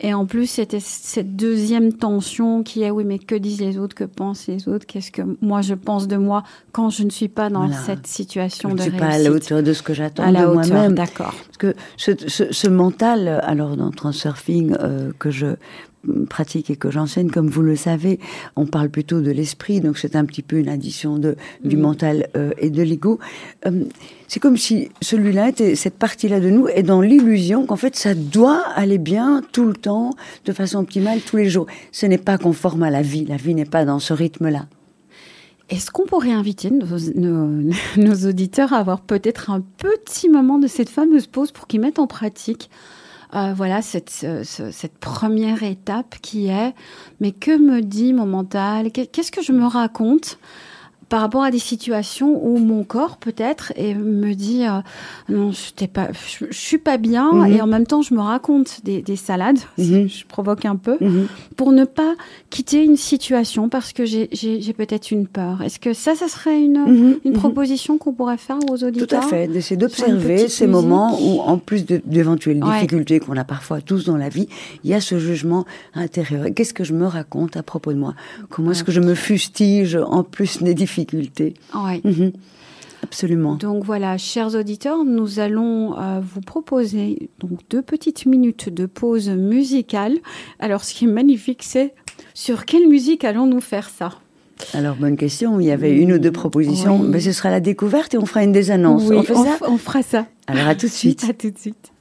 et 0.01 0.15
en 0.15 0.27
plus, 0.27 0.47
c'était 0.47 0.79
cette 0.79 1.35
deuxième 1.35 1.93
tension 1.93 2.63
qui 2.63 2.83
est 2.83 2.91
oui, 2.91 3.03
mais 3.05 3.19
que 3.19 3.35
disent 3.35 3.61
les 3.61 3.79
autres, 3.79 3.97
que 3.97 4.05
pensent 4.05 4.47
les 4.47 4.69
autres, 4.69 4.87
qu'est-ce 4.87 5.11
que 5.11 5.23
moi 5.41 5.61
je 5.61 5.75
pense 5.75 6.07
de 6.07 6.17
moi 6.17 6.45
quand 6.71 6.89
je 6.89 7.03
ne 7.03 7.11
suis 7.11 7.27
pas 7.27 7.51
dans 7.51 7.69
cette 7.73 8.07
situation 8.07 8.69
de. 8.69 8.79
Je 8.79 8.85
ne 8.85 8.91
suis 8.91 8.99
pas 8.99 9.07
à 9.07 9.19
la 9.19 9.33
hauteur 9.33 9.61
de 9.61 9.73
ce 9.73 9.83
que 9.83 9.95
j'attends 9.95 10.31
de 10.31 10.47
moi-même. 10.47 10.95
D'accord. 10.95 11.35
Parce 11.47 11.57
que 11.59 11.75
ce, 11.97 12.13
ce, 12.29 12.53
ce, 12.53 12.69
mental, 12.69 13.41
alors 13.43 13.77
dans 13.77 13.91
Transurfing 13.91 14.77
euh, 14.79 15.11
que 15.19 15.33
je 15.33 15.57
pratique 16.29 16.71
et 16.71 16.77
que 16.77 16.91
j'enseigne, 16.91 17.31
comme 17.31 17.49
vous 17.49 17.63
le 17.63 17.77
savez, 17.77 18.19
on 18.57 18.67
parle 18.67 18.89
plutôt 18.89 19.21
de 19.21 19.31
l'esprit, 19.31 19.81
donc 19.81 19.99
c'est 19.99 20.17
un 20.17 20.25
petit 20.25 20.43
peu 20.43 20.57
une 20.57 20.69
addition 20.69 21.19
de, 21.19 21.37
du 21.65 21.77
mm. 21.77 21.81
mental 21.81 22.29
euh, 22.37 22.51
et 22.59 22.71
de 22.71 22.83
l'ego. 22.83 23.19
Euh, 23.67 23.85
c'est 24.29 24.41
comme 24.41 24.57
si 24.57 24.91
celui-là 25.01 25.49
était, 25.49 25.75
cette 25.75 25.99
partie-là 25.99 26.41
de 26.41 26.51
nous 26.51 26.69
est 26.69 26.83
dans 26.83 27.01
l'illusion 27.01 27.67
qu'en 27.67 27.77
fait 27.77 27.97
ça 27.97 28.15
doit 28.15 28.63
aller 28.75 28.99
bien 28.99 29.43
tout 29.53 29.67
le 29.67 29.75
temps, 29.75 30.11
de 30.45 30.53
façon 30.53 30.79
optimale 30.79 31.21
tous 31.21 31.37
les 31.37 31.49
jours. 31.49 31.67
Ce 31.93 32.07
n'est 32.07 32.19
pas 32.19 32.39
conforme 32.39 32.83
à 32.83 32.91
la 32.91 33.03
vie. 33.03 33.25
La 33.25 33.37
vie 33.37 33.55
n'est 33.55 33.65
pas 33.65 33.85
dans 33.85 33.99
ce 33.99 34.13
rythme-là. 34.13 34.67
Est-ce 35.69 35.91
qu'on 35.91 36.07
pourrait 36.07 36.33
inviter 36.33 36.71
nos, 36.71 37.71
nos 37.97 38.27
auditeurs 38.27 38.73
à 38.73 38.79
avoir 38.79 39.01
peut-être 39.03 39.51
un 39.51 39.61
petit 39.61 40.29
moment 40.29 40.59
de 40.59 40.67
cette 40.67 40.89
fameuse 40.89 41.27
pause 41.27 41.53
pour 41.53 41.67
qu'ils 41.67 41.81
mettent 41.81 41.99
en 41.99 42.07
pratique 42.07 42.71
euh, 43.35 43.53
voilà 43.55 43.83
cette, 43.83 44.11
cette 44.11 44.99
première 44.99 45.63
étape 45.63 46.17
qui 46.23 46.49
est 46.49 46.75
mais 47.21 47.33
que 47.33 47.57
me 47.57 47.83
dit 47.83 48.13
mon 48.13 48.27
mental? 48.27 48.91
Qu'est-ce 48.93 49.33
que 49.33 49.43
je 49.43 49.53
me 49.53 49.67
raconte? 49.67 50.39
Par 51.09 51.21
rapport 51.21 51.43
à 51.43 51.51
des 51.51 51.59
situations 51.59 52.45
où 52.45 52.59
mon 52.59 52.85
corps 52.85 53.17
peut-être 53.17 53.73
et 53.77 53.95
me 53.95 54.35
dit 54.35 54.65
euh, 54.67 54.81
non 55.29 55.53
je 55.53 55.87
pas 55.87 56.09
je, 56.13 56.47
suis 56.51 56.79
pas 56.79 56.99
bien 56.99 57.33
mhm. 57.33 57.53
et 57.53 57.63
en 57.63 57.67
même 57.67 57.87
temps 57.87 58.03
je 58.03 58.15
me 58.15 58.21
raconte 58.21 58.85
des, 58.85 59.01
des 59.01 59.17
salades 59.17 59.59
mhm. 59.79 60.09
je 60.09 60.27
provoque 60.27 60.65
un 60.65 60.77
peu 60.77 60.99
mhm. 61.01 61.29
pour 61.57 61.73
ne 61.73 61.85
pas 61.85 62.15
quitter 62.51 62.85
une 62.85 62.97
situation 62.97 63.69
parce 63.69 63.93
que 63.93 64.05
j'ai 64.05 64.29
peut-être 64.77 65.11
une 65.11 65.27
peur. 65.27 65.63
Est-ce 65.63 65.79
que 65.79 65.93
ça 65.93 66.15
ça 66.15 66.29
serait 66.29 66.61
une, 66.61 67.19
une 67.25 67.33
proposition 67.33 67.99
qu'on 67.99 68.13
pourrait 68.13 68.37
faire 68.37 68.59
aux 68.71 68.85
auditeurs 68.85 69.21
tout 69.21 69.27
à 69.27 69.29
fait. 69.29 69.49
D'essayer 69.49 69.77
d'observer 69.77 70.49
ces 70.49 70.67
moments 70.67 71.19
où 71.21 71.41
en 71.41 71.59
plus 71.59 71.85
d'éventuelles 71.85 72.61
difficultés 72.61 73.21
qu'on 73.21 73.37
a 73.37 73.45
parfois 73.45 73.81
tous 73.81 74.05
dans 74.05 74.17
la 74.17 74.29
vie 74.29 74.49
il 74.85 74.91
y 74.91 74.95
a 74.95 75.01
ce 75.01 75.19
jugement 75.19 75.65
intérieur. 75.95 76.47
Qu'est-ce 76.55 76.75
que 76.75 76.85
je 76.85 76.93
me 76.93 77.07
raconte 77.07 77.57
à 77.57 77.63
propos 77.63 77.93
de 77.93 77.99
moi? 77.99 78.15
Comment 78.51 78.73
est-ce 78.73 78.85
que 78.85 78.93
je 78.93 79.01
me 79.01 79.15
fustige 79.15 79.97
en 79.97 80.23
plus 80.23 80.63
des 80.63 80.75
difficultés 80.75 80.98
difficultés. 81.05 81.55
Mhm. 81.75 82.33
Absolument. 83.03 83.55
Donc 83.55 83.85
voilà, 83.85 84.19
chers 84.19 84.55
auditeurs, 84.57 85.05
nous 85.05 85.39
allons 85.39 85.97
euh, 85.99 86.21
vous 86.21 86.41
proposer 86.41 87.31
donc 87.39 87.61
deux 87.71 87.83
petites 87.83 88.27
minutes 88.27 88.69
de 88.75 88.87
pause 88.87 89.29
musicale. 89.29 90.15
Alors, 90.59 90.83
ce 90.83 90.95
qui 90.95 91.05
est 91.05 91.09
magnifique, 91.09 91.63
c'est 91.63 91.95
sur 92.35 92.65
quelle 92.65 92.89
musique 92.89 93.23
allons-nous 93.25 93.61
faire 93.61 93.89
ça? 93.89 94.15
Alors, 94.75 94.97
bonne 94.97 95.17
question. 95.17 95.61
Il 95.61 95.67
y 95.67 95.71
avait 95.71 95.97
une 95.97 96.13
ou 96.13 96.19
deux 96.19 96.33
propositions. 96.33 96.99
Mais 96.99 97.21
ce 97.21 97.31
sera 97.31 97.51
la 97.51 97.61
découverte 97.61 98.15
et 98.15 98.19
on 98.19 98.27
fera 98.27 98.43
une 98.43 98.53
des 98.53 98.73
annonces. 98.73 99.09
on, 99.09 99.23
fait 99.23 99.35
ça? 99.35 99.59
on 99.69 99.79
fera 99.79 100.03
ça. 100.03 100.27
Alors, 100.49 100.67
à 100.67 100.75
tout 100.75 100.87
de 100.87 100.93
suite. 100.93 101.25
à 101.29 101.33
tout 101.33 101.51
de 101.51 101.59
suite. 101.59 101.93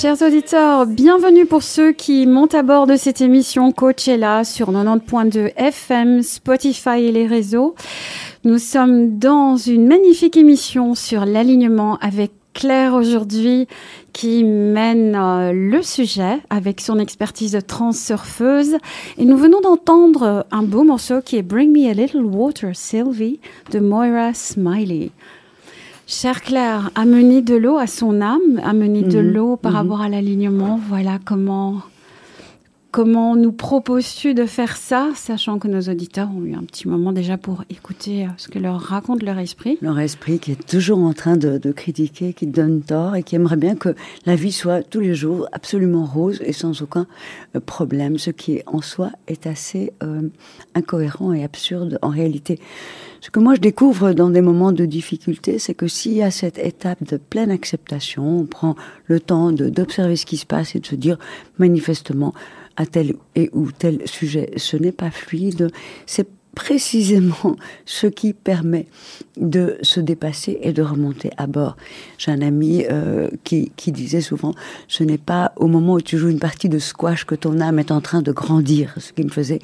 Chers 0.00 0.22
auditeurs, 0.22 0.86
bienvenue 0.86 1.44
pour 1.44 1.64
ceux 1.64 1.90
qui 1.90 2.24
montent 2.28 2.54
à 2.54 2.62
bord 2.62 2.86
de 2.86 2.94
cette 2.94 3.20
émission 3.20 3.72
Coachella 3.72 4.44
sur 4.44 4.70
90.2 4.70 5.52
FM, 5.56 6.22
Spotify 6.22 7.00
et 7.00 7.10
les 7.10 7.26
réseaux. 7.26 7.74
Nous 8.44 8.58
sommes 8.58 9.18
dans 9.18 9.56
une 9.56 9.88
magnifique 9.88 10.36
émission 10.36 10.94
sur 10.94 11.24
l'alignement 11.24 11.96
avec 11.96 12.30
Claire 12.54 12.94
aujourd'hui 12.94 13.66
qui 14.12 14.44
mène 14.44 15.16
euh, 15.16 15.52
le 15.52 15.82
sujet 15.82 16.38
avec 16.48 16.80
son 16.80 17.00
expertise 17.00 17.52
de 17.52 17.60
transurfeuse. 17.60 18.76
Et 19.16 19.24
nous 19.24 19.36
venons 19.36 19.60
d'entendre 19.60 20.46
un 20.52 20.62
beau 20.62 20.84
morceau 20.84 21.22
qui 21.22 21.38
est 21.38 21.42
Bring 21.42 21.72
Me 21.72 21.90
a 21.90 21.92
Little 21.92 22.24
Water, 22.24 22.70
Sylvie 22.76 23.40
de 23.72 23.80
Moira 23.80 24.32
Smiley. 24.32 25.10
Chère 26.10 26.40
Claire, 26.40 26.90
amener 26.94 27.42
de 27.42 27.54
l'eau 27.54 27.76
à 27.76 27.86
son 27.86 28.22
âme, 28.22 28.58
amener 28.64 29.02
de 29.02 29.20
Mhm, 29.20 29.30
l'eau 29.30 29.56
par 29.56 29.72
mhm. 29.72 29.76
rapport 29.76 30.00
à 30.00 30.08
l'alignement, 30.08 30.80
voilà 30.88 31.18
comment 31.22 31.82
comment 32.90 33.36
nous 33.36 33.52
proposes-tu 33.52 34.32
de 34.32 34.46
faire 34.46 34.78
ça, 34.78 35.10
sachant 35.14 35.58
que 35.58 35.68
nos 35.68 35.82
auditeurs 35.82 36.30
ont 36.34 36.42
eu 36.42 36.54
un 36.54 36.62
petit 36.62 36.88
moment 36.88 37.12
déjà 37.12 37.36
pour 37.36 37.62
écouter 37.68 38.24
euh, 38.24 38.28
ce 38.38 38.48
que 38.48 38.58
leur 38.58 38.80
raconte 38.80 39.22
leur 39.22 39.38
esprit. 39.38 39.76
Leur 39.82 39.98
esprit 39.98 40.38
qui 40.38 40.52
est 40.52 40.66
toujours 40.66 40.98
en 41.00 41.12
train 41.12 41.36
de, 41.36 41.58
de 41.58 41.72
critiquer, 41.72 42.32
qui 42.32 42.46
donne 42.46 42.80
tort 42.80 43.14
et 43.14 43.22
qui 43.22 43.36
aimerait 43.36 43.56
bien 43.58 43.76
que 43.76 43.94
la 44.24 44.34
vie 44.34 44.52
soit 44.52 44.82
tous 44.82 45.00
les 45.00 45.14
jours 45.14 45.46
absolument 45.52 46.06
rose 46.06 46.40
et 46.42 46.54
sans 46.54 46.80
aucun 46.80 47.06
euh, 47.54 47.60
problème, 47.60 48.16
ce 48.16 48.30
qui 48.30 48.62
en 48.66 48.80
soi 48.80 49.10
est 49.26 49.46
assez 49.46 49.92
euh, 50.02 50.22
incohérent 50.74 51.34
et 51.34 51.44
absurde 51.44 51.98
en 52.00 52.08
réalité. 52.08 52.58
Ce 53.20 53.30
que 53.30 53.40
moi 53.40 53.54
je 53.54 53.60
découvre 53.60 54.12
dans 54.12 54.30
des 54.30 54.40
moments 54.40 54.72
de 54.72 54.84
difficulté, 54.84 55.58
c'est 55.58 55.74
que 55.74 55.88
s'il 55.88 56.12
y 56.12 56.22
a 56.22 56.30
cette 56.30 56.58
étape 56.58 57.02
de 57.04 57.16
pleine 57.16 57.50
acceptation, 57.50 58.40
on 58.40 58.46
prend 58.46 58.76
le 59.06 59.20
temps 59.20 59.52
d'observer 59.52 60.16
ce 60.16 60.26
qui 60.26 60.36
se 60.36 60.46
passe 60.46 60.76
et 60.76 60.80
de 60.80 60.86
se 60.86 60.94
dire 60.94 61.18
manifestement 61.58 62.32
à 62.76 62.86
tel 62.86 63.14
et 63.34 63.50
ou 63.52 63.72
tel 63.72 64.06
sujet, 64.06 64.52
ce 64.56 64.76
n'est 64.76 64.92
pas 64.92 65.10
fluide, 65.10 65.70
c'est 66.06 66.28
précisément 66.54 67.56
ce 67.84 68.06
qui 68.06 68.32
permet 68.32 68.86
de 69.36 69.78
se 69.82 70.00
dépasser 70.00 70.58
et 70.62 70.72
de 70.72 70.82
remonter 70.82 71.30
à 71.36 71.46
bord. 71.46 71.76
J'ai 72.18 72.30
un 72.30 72.42
ami 72.42 72.84
euh, 72.90 73.28
qui, 73.44 73.72
qui 73.76 73.92
disait 73.92 74.20
souvent, 74.20 74.54
ce 74.88 75.04
n'est 75.04 75.18
pas 75.18 75.52
au 75.56 75.66
moment 75.66 75.94
où 75.94 76.00
tu 76.00 76.18
joues 76.18 76.28
une 76.28 76.40
partie 76.40 76.68
de 76.68 76.78
squash 76.78 77.24
que 77.24 77.34
ton 77.34 77.60
âme 77.60 77.78
est 77.78 77.90
en 77.92 78.00
train 78.00 78.22
de 78.22 78.32
grandir, 78.32 78.94
ce 78.98 79.12
qui 79.12 79.24
me 79.24 79.30
faisait 79.30 79.60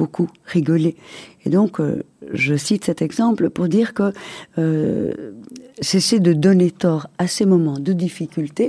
beaucoup 0.00 0.28
rigoler. 0.54 0.94
Et 1.44 1.50
donc, 1.50 1.72
euh, 1.80 2.02
je 2.32 2.54
cite 2.66 2.84
cet 2.84 3.00
exemple 3.08 3.48
pour 3.56 3.66
dire 3.68 3.94
que 3.98 4.12
euh, 4.58 5.12
cesser 5.80 6.18
de 6.28 6.32
donner 6.46 6.70
tort 6.84 7.04
à 7.18 7.26
ces 7.26 7.46
moments 7.46 7.78
de 7.88 7.92
difficulté, 8.06 8.64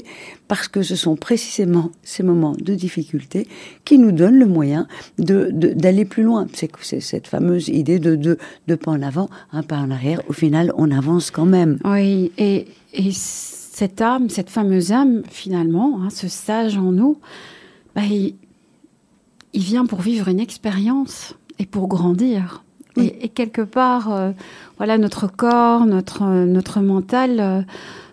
parce 0.48 0.68
que 0.74 0.82
ce 0.90 0.96
sont 0.96 1.16
précisément 1.28 1.88
ces 2.04 2.24
moments 2.30 2.56
de 2.70 2.74
difficulté 2.86 3.48
qui 3.86 3.98
nous 4.04 4.12
donnent 4.22 4.40
le 4.40 4.46
moyen 4.58 4.84
de 5.18 5.38
de- 5.62 5.74
d'aller 5.82 6.06
plus 6.14 6.24
loin. 6.30 6.48
C'est 6.54 6.72
cette 7.12 7.28
fameuse 7.28 7.68
idée 7.82 8.00
de 8.00 8.16
deux 8.26 8.38
de 8.70 8.76
pas 8.76 8.92
en 8.98 9.02
avant, 9.02 9.28
un 9.52 9.64
pas 9.64 9.78
en 9.86 9.90
arrière. 9.98 10.22
Au 10.30 10.34
final, 10.44 10.66
on 10.84 10.90
avance 11.02 11.32
quand 11.36 11.50
même. 11.58 11.74
Oui, 11.86 12.32
et, 12.38 12.68
et 12.94 13.12
cette 13.14 14.02
âme, 14.02 14.30
cette 14.30 14.50
fameuse 14.58 14.92
âme, 14.92 15.24
finalement, 15.30 15.90
hein, 16.02 16.10
ce 16.10 16.28
sage 16.28 16.78
en 16.78 16.92
nous, 17.00 17.16
bah, 17.96 18.02
il, 18.10 18.36
il 19.54 19.62
vient 19.64 19.86
pour 19.86 20.02
vivre 20.02 20.28
une 20.28 20.40
expérience 20.40 21.34
et 21.60 21.66
pour 21.66 21.88
grandir. 21.88 22.64
Oui. 22.98 23.06
Et, 23.08 23.26
et 23.26 23.30
quelque 23.30 23.62
part, 23.62 24.12
euh, 24.14 24.32
voilà, 24.78 24.98
notre 24.98 25.28
corps, 25.28 25.86
notre, 25.86 26.24
notre 26.46 26.80
mental 26.82 27.40
euh, 27.40 27.62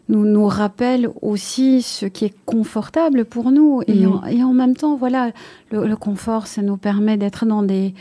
nous, 0.08 0.24
nous 0.24 0.46
rappelle 0.46 1.08
aussi 1.22 1.82
ce 1.82 2.06
qui 2.06 2.24
est 2.26 2.34
confortable 2.44 3.24
pour 3.24 3.50
nous. 3.50 3.82
Et, 3.86 4.06
Mhm. 4.06 4.12
en, 4.12 4.24
et 4.26 4.42
en 4.44 4.52
même 4.52 4.76
temps, 4.76 4.96
voilà, 4.96 5.32
le, 5.72 5.86
le 5.86 5.96
confort, 5.96 6.46
ça 6.46 6.62
nous 6.62 6.76
permet 6.76 7.16
d'être 7.16 7.44
dans 7.46 7.62
des, 7.62 7.94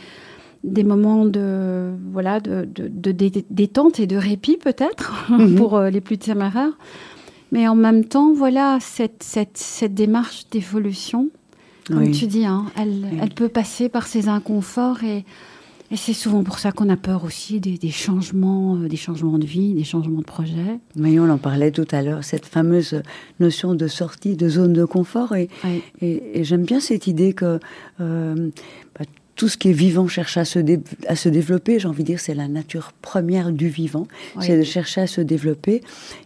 des 0.64 0.84
moments 0.84 1.24
de, 1.24 1.90
voilà, 2.12 2.40
de, 2.40 2.66
de, 2.72 2.88
de 2.88 3.12
dé- 3.12 3.44
détente 3.50 3.98
et 4.00 4.06
de 4.06 4.16
répit 4.16 4.56
peut-être 4.56 5.26
Mhm. 5.30 5.54
pour 5.56 5.76
euh, 5.76 5.90
les 5.90 6.00
plus 6.00 6.18
téméraires. 6.18 6.76
Mais 7.52 7.66
en 7.68 7.74
même 7.76 8.04
temps, 8.04 8.32
voilà, 8.32 8.78
cette, 8.80 9.22
cette, 9.22 9.56
cette 9.56 9.94
démarche 9.94 10.46
d'évolution, 10.50 11.28
comme 11.86 11.98
Oui. 12.04 12.10
tu 12.12 12.26
dis, 12.26 12.44
hein, 12.46 12.66
elle, 12.76 13.06
Oui. 13.12 13.18
elle 13.22 13.30
peut 13.34 13.48
passer 13.48 13.88
par 13.88 14.06
ces 14.06 14.28
inconforts 14.28 15.04
et, 15.04 15.24
et 15.92 15.96
c'est 15.96 16.12
souvent 16.14 16.42
pour 16.42 16.58
ça 16.58 16.72
qu'on 16.72 16.88
a 16.88 16.96
peur 16.96 17.22
aussi 17.24 17.60
des, 17.60 17.78
des 17.78 17.90
changements, 17.90 18.76
euh, 18.76 18.88
des 18.88 18.96
changements 18.96 19.38
de 19.38 19.46
vie, 19.46 19.72
des 19.72 19.84
changements 19.84 20.18
de 20.18 20.24
projet. 20.24 20.80
Mais 20.96 21.18
on 21.20 21.28
en 21.30 21.38
parlait 21.38 21.70
tout 21.70 21.86
à 21.92 22.02
l'heure, 22.02 22.24
cette 22.24 22.44
fameuse 22.46 23.02
notion 23.38 23.74
de 23.74 23.86
sortie 23.86 24.34
de 24.36 24.48
zone 24.48 24.72
de 24.72 24.84
confort. 24.84 25.36
Et, 25.36 25.48
Ouais. 25.64 25.80
et, 26.00 26.40
et 26.40 26.44
j'aime 26.44 26.64
bien 26.64 26.80
cette 26.80 27.06
idée 27.06 27.34
que 27.34 27.60
euh, 28.00 28.50
bah, 28.98 29.04
tout 29.36 29.48
ce 29.48 29.56
qui 29.58 29.68
est 29.68 29.72
vivant 29.74 30.08
cherche 30.08 30.36
à 30.38 30.44
se, 30.44 30.58
dé- 30.58 30.80
à 31.06 31.14
se 31.14 31.28
développer. 31.28 31.78
J'ai 31.78 31.86
envie 31.88 32.02
de 32.02 32.06
dire, 32.08 32.20
c'est 32.20 32.34
la 32.34 32.48
nature 32.48 32.92
première 33.02 33.52
du 33.52 33.68
vivant, 33.68 34.08
Oui. 34.36 34.44
c'est 34.46 34.56
de 34.58 34.62
chercher 34.62 35.02
à 35.02 35.06
se 35.06 35.20
développer. 35.20 35.82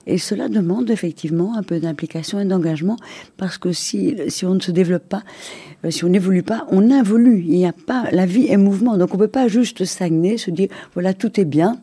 Et 0.07 0.17
cela 0.17 0.49
demande 0.49 0.89
effectivement 0.91 1.57
un 1.57 1.63
peu 1.63 1.81
d'implication 1.81 2.39
et 2.41 2.45
d'engagement, 2.45 2.97
parce 3.37 3.59
que 3.59 3.73
si, 3.73 4.15
si 4.29 4.47
on 4.47 4.55
ne 4.55 4.61
se 4.61 4.71
développe 4.71 5.09
pas, 5.09 5.23
euh, 5.85 5.91
si 5.91 6.05
on 6.05 6.09
n'évolue 6.09 6.43
pas, 6.45 6.67
on 6.71 6.91
involue. 6.91 7.43
Il 7.47 7.57
n'y 7.59 7.67
a 7.67 7.73
pas, 7.73 8.05
la 8.13 8.27
vie 8.27 8.47
est 8.49 8.57
mouvement, 8.57 8.97
donc 8.97 9.13
on 9.15 9.19
peut 9.19 9.29
pas 9.29 9.49
juste 9.49 9.85
stagner, 9.85 10.39
se 10.39 10.51
dire 10.51 10.69
voilà 10.95 11.13
tout 11.13 11.41
est 11.41 11.45
bien. 11.45 11.81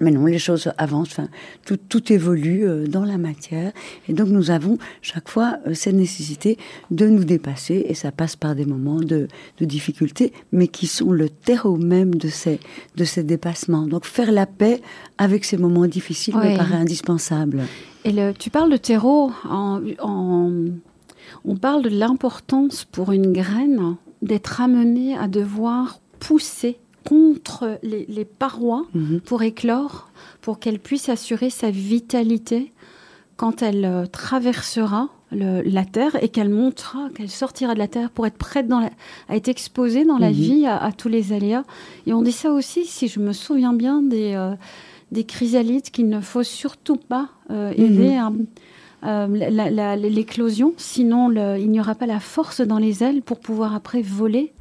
Mais 0.00 0.10
non, 0.10 0.26
les 0.26 0.40
choses 0.40 0.72
avancent, 0.76 1.12
enfin, 1.12 1.28
tout, 1.64 1.76
tout 1.76 2.12
évolue 2.12 2.66
euh, 2.66 2.86
dans 2.88 3.04
la 3.04 3.16
matière. 3.16 3.70
Et 4.08 4.12
donc, 4.12 4.26
nous 4.28 4.50
avons 4.50 4.76
chaque 5.02 5.28
fois 5.28 5.58
euh, 5.68 5.74
cette 5.74 5.94
nécessité 5.94 6.58
de 6.90 7.06
nous 7.06 7.22
dépasser. 7.24 7.86
Et 7.88 7.94
ça 7.94 8.10
passe 8.10 8.34
par 8.34 8.56
des 8.56 8.64
moments 8.66 8.98
de, 9.00 9.28
de 9.58 9.64
difficulté, 9.64 10.32
mais 10.50 10.66
qui 10.66 10.88
sont 10.88 11.12
le 11.12 11.28
terreau 11.28 11.76
même 11.76 12.16
de 12.16 12.26
ces, 12.28 12.58
de 12.96 13.04
ces 13.04 13.22
dépassements. 13.22 13.86
Donc, 13.86 14.04
faire 14.04 14.32
la 14.32 14.46
paix 14.46 14.80
avec 15.16 15.44
ces 15.44 15.56
moments 15.58 15.86
difficiles 15.86 16.34
me 16.34 16.56
paraît 16.56 16.74
indispensable. 16.76 17.62
Et 18.04 18.10
le, 18.10 18.32
tu 18.32 18.50
parles 18.50 18.72
de 18.72 18.76
terreau, 18.76 19.30
en, 19.48 19.80
en- 20.00 20.50
on 21.44 21.56
parle 21.56 21.82
de 21.84 21.88
l'importance 21.90 22.84
pour 22.84 23.12
une 23.12 23.32
graine 23.32 23.94
d'être 24.22 24.60
amenée 24.60 25.16
à 25.16 25.28
devoir 25.28 26.00
pousser 26.18 26.78
contre 27.08 27.78
les, 27.82 28.06
les 28.08 28.24
parois 28.24 28.86
Mhm. 28.94 29.20
pour 29.20 29.42
éclore, 29.42 30.08
pour 30.40 30.58
qu'elle 30.58 30.78
puisse 30.78 31.08
assurer 31.08 31.50
sa 31.50 31.70
vitalité 31.70 32.72
quand 33.36 33.62
elle 33.62 33.84
euh, 33.84 34.06
traversera 34.06 35.08
le- 35.32 35.62
la 35.62 35.84
terre 35.84 36.16
et 36.22 36.28
qu'elle 36.28 36.48
montera, 36.50 37.08
qu'elle 37.14 37.28
sortira 37.30 37.74
de 37.74 37.78
la 37.80 37.88
terre 37.88 38.10
pour 38.10 38.26
être 38.26 38.38
prête 38.38 38.68
dans 38.68 38.78
la- 38.80 38.90
à 39.28 39.34
être 39.36 39.48
exposée 39.48 40.04
dans 40.04 40.18
la 40.18 40.28
Mhm. 40.28 40.34
vie 40.34 40.66
à, 40.66 40.76
à 40.82 40.92
tous 40.92 41.08
les 41.08 41.32
aléas. 41.32 41.64
Et 42.06 42.12
on 42.12 42.22
dit 42.22 42.30
ça 42.32 42.52
aussi, 42.52 42.84
si 42.84 43.08
je 43.08 43.18
me 43.20 43.32
souviens 43.32 43.72
bien, 43.72 44.00
des, 44.02 44.34
euh, 44.34 44.54
des 45.10 45.24
chrysalides 45.24 45.90
qu'il 45.90 46.08
ne 46.08 46.20
faut 46.20 46.42
surtout 46.44 46.96
pas 46.96 47.28
euh, 47.50 47.72
Mhm. 47.76 47.84
aider 47.84 48.14
à- 48.16 49.96
l'éclosion, 49.96 50.72
sinon 50.78 51.28
le- 51.28 51.58
il 51.58 51.70
n'y 51.70 51.78
aura 51.80 51.94
pas 51.94 52.06
la 52.06 52.20
force 52.20 52.62
dans 52.62 52.78
les 52.78 53.02
ailes 53.04 53.20
pour 53.20 53.38
pouvoir 53.38 53.74
après 53.74 54.00
voler 54.00 54.53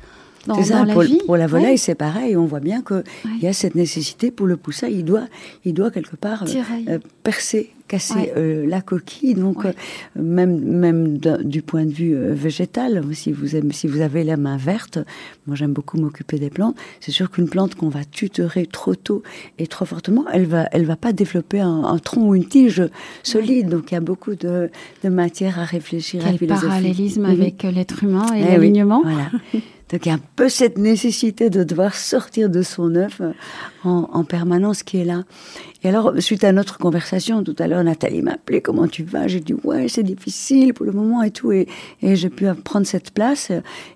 dans, 0.48 0.56
C'est 0.56 0.64
ça, 0.72 0.80
dans 0.80 0.86
la 0.86 0.94
pour, 0.94 1.04
vie. 1.04 1.20
pour 1.26 1.38
la 1.38 1.48
volaille, 1.48 1.72
Ouais. 1.72 1.78
c'est 1.78 1.96
pareil. 1.96 2.36
On 2.36 2.46
voit 2.46 2.60
bien 2.60 2.82
qu'il 2.82 3.04
y 3.42 3.48
a 3.48 3.54
cette 3.54 3.76
nécessité 3.76 4.30
pour 4.32 4.46
le 4.48 4.58
poussin. 4.58 4.88
Il 4.88 5.06
doit, 5.06 5.26
il 5.66 5.74
doit 5.74 5.90
quelque 5.92 6.16
part 6.16 6.44
euh, 6.44 6.62
euh, 6.90 7.00
percer, 7.24 7.70
casser 7.88 8.14
Ouais. 8.16 8.34
euh, 8.36 8.66
la 8.68 8.82
coquille. 8.82 9.36
Donc, 9.36 9.66
euh, 9.66 9.72
même, 10.16 10.60
même 10.60 11.18
du 11.18 11.62
point 11.62 11.86
de 11.86 11.92
vue 11.92 12.16
végétal, 12.32 13.04
si 13.14 13.32
vous, 13.32 13.56
aimez, 13.56 13.72
si 13.74 13.88
vous 13.88 14.02
avez 14.02 14.24
la 14.26 14.36
main 14.38 14.58
verte, 14.58 15.00
moi 15.48 15.56
j'aime 15.56 15.72
beaucoup 15.74 15.98
m'occuper 15.98 16.40
des 16.40 16.50
plantes, 16.50 16.76
c'est 17.00 17.12
sûr 17.12 17.30
qu'une 17.32 17.48
plante 17.48 17.76
qu'on 17.76 17.90
va 17.90 18.04
tutorer 18.04 18.66
trop 18.66 18.96
tôt 18.96 19.24
et 19.60 19.68
trop 19.68 19.86
fortement, 19.86 20.26
elle 20.34 20.46
va, 20.46 20.68
elle 20.72 20.86
va 20.86 20.96
pas 20.98 21.14
développer 21.14 21.62
un, 21.62 21.84
un 21.86 22.00
tronc 22.00 22.28
ou 22.30 22.36
une 22.36 22.46
tige 22.48 22.84
solide. 23.24 23.70
Donc, 23.70 23.92
il 23.92 23.94
y 23.96 23.98
a 23.98 24.02
beaucoup 24.02 24.36
de, 24.36 24.70
de 25.04 25.10
matière 25.10 25.60
à 25.60 25.64
réfléchir, 25.64 26.26
à 26.26 26.30
Quel 26.30 26.40
philosopher. 26.40 26.68
parallélisme 26.68 27.22
Mhm. 27.24 27.30
avec 27.32 27.64
l'être 27.64 28.04
humain 28.04 28.26
et 28.36 28.40
Eh 28.40 28.44
oui, 28.44 28.50
l'alignement. 28.58 29.02
voilà. 29.04 29.30
Donc 29.94 30.08
il 30.08 30.10
y 30.10 30.12
a 30.12 30.16
un 30.16 30.22
peu 30.36 30.50
cette 30.50 30.80
nécessité 30.80 31.52
de 31.52 31.64
devoir 31.64 31.94
sortir 31.94 32.50
de 32.50 32.64
son 32.64 32.96
œuf 32.96 33.22
euh, 33.22 33.32
en, 33.84 34.10
en 34.12 34.24
permanence 34.24 34.84
qui 34.84 34.98
est 34.98 35.06
là. 35.06 35.24
Et 35.84 35.90
alors, 35.90 36.14
suite 36.20 36.46
à 36.46 36.54
notre 36.54 36.78
conversation 36.78 37.44
tout 37.44 37.56
à 37.60 37.68
l'heure, 37.68 37.84
Nathalie 37.84 38.22
m'a 38.22 38.34
appelé, 38.34 38.62
comment 38.62 38.88
tu 38.88 39.04
vas? 39.04 39.28
J'ai 39.28 39.42
dit, 39.42 39.54
ouais, 39.66 39.90
c'est 39.90 40.04
difficile 40.04 40.74
pour 40.74 40.86
le 40.86 40.94
moment 40.94 41.24
et 41.24 41.32
tout. 41.32 41.52
Et, 41.52 41.68
j'ai 42.02 42.30
pu 42.30 42.46
prendre 42.64 42.88
cette 42.88 43.12
place. 43.12 43.52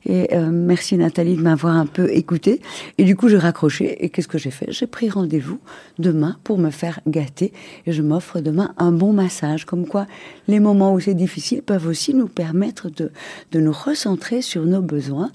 Et 0.06 0.36
euh, 0.36 0.50
merci 0.52 0.98
Nathalie 0.98 1.38
de 1.38 1.42
m'avoir 1.42 1.78
un 1.78 1.86
peu 1.86 2.10
écouté. 2.12 2.62
Et 2.98 3.06
du 3.06 3.16
coup, 3.16 3.30
j'ai 3.30 3.38
raccroché. 3.38 4.04
Et 4.04 4.10
qu'est-ce 4.10 4.28
que 4.28 4.38
j'ai 4.38 4.52
fait? 4.52 4.66
J'ai 4.70 4.88
pris 4.88 5.10
rendez-vous 5.10 5.60
demain 5.98 6.38
pour 6.44 6.58
me 6.58 6.72
faire 6.72 7.00
gâter. 7.08 7.54
Et 7.86 7.94
je 7.94 8.02
m'offre 8.02 8.42
demain 8.42 8.74
un 8.78 8.92
bon 8.92 9.14
massage. 9.14 9.64
Comme 9.64 9.88
quoi, 9.88 10.08
les 10.50 10.60
moments 10.60 10.94
où 10.94 11.00
c'est 11.00 11.14
difficile 11.14 11.62
peuvent 11.62 11.88
aussi 11.88 12.14
nous 12.14 12.28
permettre 12.28 12.90
de, 12.90 13.12
de 13.54 13.60
nous 13.62 13.72
recentrer 13.72 14.42
sur 14.42 14.66
nos 14.66 14.82
besoins. 14.82 15.32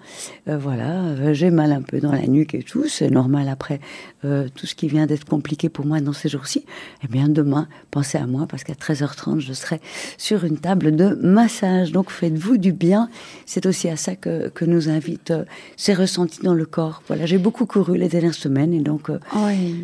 Euh, 0.49 0.59
voilà, 0.59 1.03
euh, 1.03 1.33
j'ai 1.33 1.51
mal 1.51 1.73
un 1.73 1.83
peu 1.83 1.99
dans 1.99 2.13
la 2.13 2.27
nuque 2.27 2.55
et 2.55 2.63
tout. 2.63 2.85
C'est 2.89 3.11
normal 3.11 3.49
après 3.49 3.81
euh, 4.25 4.49
tout 4.55 4.67
ce 4.67 4.75
qui 4.75 4.89
vient 4.89 5.07
d'être 5.07 5.25
compliqué 5.25 5.69
pour 5.69 5.87
moi 5.87 6.01
dans 6.01 6.13
ces 6.13 6.29
jours-ci, 6.29 6.65
eh 7.03 7.09
bien 7.09 7.29
demain, 7.29 7.69
pensez 7.91 8.19
à 8.19 8.27
moi 8.27 8.47
parce 8.49 8.65
qu'à 8.65 8.75
13h30, 8.75 9.41
je 9.41 9.53
serai 9.53 9.81
sur 10.19 10.45
une 10.45 10.59
table 10.59 10.95
de 10.95 11.19
massage. 11.23 11.93
Donc 11.93 12.11
faites-vous 12.11 12.57
du 12.57 12.73
bien. 12.73 13.09
C'est 13.47 13.67
aussi 13.67 13.89
à 13.89 13.97
ça 13.97 14.17
que, 14.17 14.49
que 14.49 14.65
nous 14.65 14.89
invite 14.89 15.31
euh, 15.31 15.45
ces 15.77 15.95
ressentis 15.95 16.41
dans 16.43 16.55
le 16.55 16.67
corps. 16.67 17.03
Voilà, 17.07 17.27
j'ai 17.27 17.39
beaucoup 17.39 17.67
couru 17.67 17.97
les 17.97 18.09
dernières 18.09 18.35
semaines 18.35 18.73
et 18.73 18.81
donc 18.81 19.11
euh, 19.11 19.19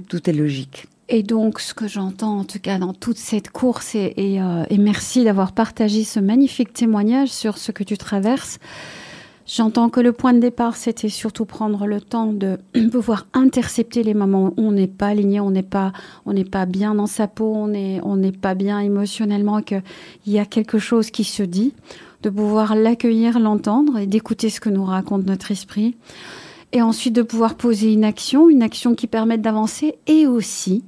tout 0.09 0.29
est 0.29 0.33
logique. 0.33 0.87
Et 1.11 1.23
donc, 1.23 1.59
ce 1.59 1.73
que 1.73 1.89
j'entends, 1.89 2.41
en 2.41 2.45
tout 2.45 2.59
cas, 2.59 2.79
dans 2.79 2.93
toute 2.93 3.17
cette 3.17 3.49
course, 3.49 3.95
et, 3.95 4.13
et, 4.19 4.35
et 4.69 4.77
merci 4.77 5.25
d'avoir 5.25 5.53
partagé 5.53 6.05
ce 6.05 6.21
magnifique 6.21 6.75
témoignage 6.75 7.31
sur 7.31 7.57
ce 7.57 7.73
que 7.73 7.83
tu 7.83 7.97
traverses, 7.97 8.59
J'entends 9.51 9.89
que 9.89 10.01
le 10.01 10.13
point 10.13 10.35
de 10.35 10.41
départ, 10.41 10.77
c'était 10.77 11.09
surtout 11.09 11.47
prendre 11.47 11.87
le 11.87 12.03
temps 12.03 12.35
de 12.35 12.59
pouvoir 12.93 13.27
intercepter 13.33 14.03
les 14.03 14.13
moments 14.13 14.49
où 14.49 14.55
on 14.59 14.73
n'est 14.73 14.87
pas 14.87 15.07
aligné, 15.07 15.41
on 15.41 15.51
n'est 15.51 15.63
pas, 15.63 15.95
on 16.27 16.35
n'est 16.35 16.45
pas 16.45 16.67
bien 16.67 16.95
dans 16.95 17.07
sa 17.07 17.29
peau, 17.29 17.55
on 17.55 17.69
n'est 17.69 17.99
on 18.03 18.17
n'est 18.17 18.31
pas 18.31 18.55
bien 18.55 18.79
émotionnellement, 18.79 19.63
qu'il 19.63 19.83
y 20.27 20.39
a 20.39 20.45
quelque 20.45 20.79
chose 20.79 21.11
qui 21.11 21.25
se 21.25 21.43
dit, 21.43 21.73
de 22.23 22.29
pouvoir 22.29 22.75
l'accueillir, 22.75 23.39
l'entendre 23.39 23.97
et 23.97 24.07
d'écouter 24.07 24.51
ce 24.51 24.61
que 24.61 24.69
nous 24.69 24.85
raconte 24.85 25.25
notre 25.25 25.51
esprit. 25.51 25.97
Et 26.73 26.83
ensuite 26.83 27.15
de 27.15 27.23
pouvoir 27.23 27.55
poser 27.55 27.95
une 27.95 28.05
action, 28.05 28.51
une 28.51 28.63
action 28.63 28.95
qui 28.95 29.07
permette 29.07 29.41
d'avancer 29.41 29.95
et 30.07 30.27
aussi 30.27 30.85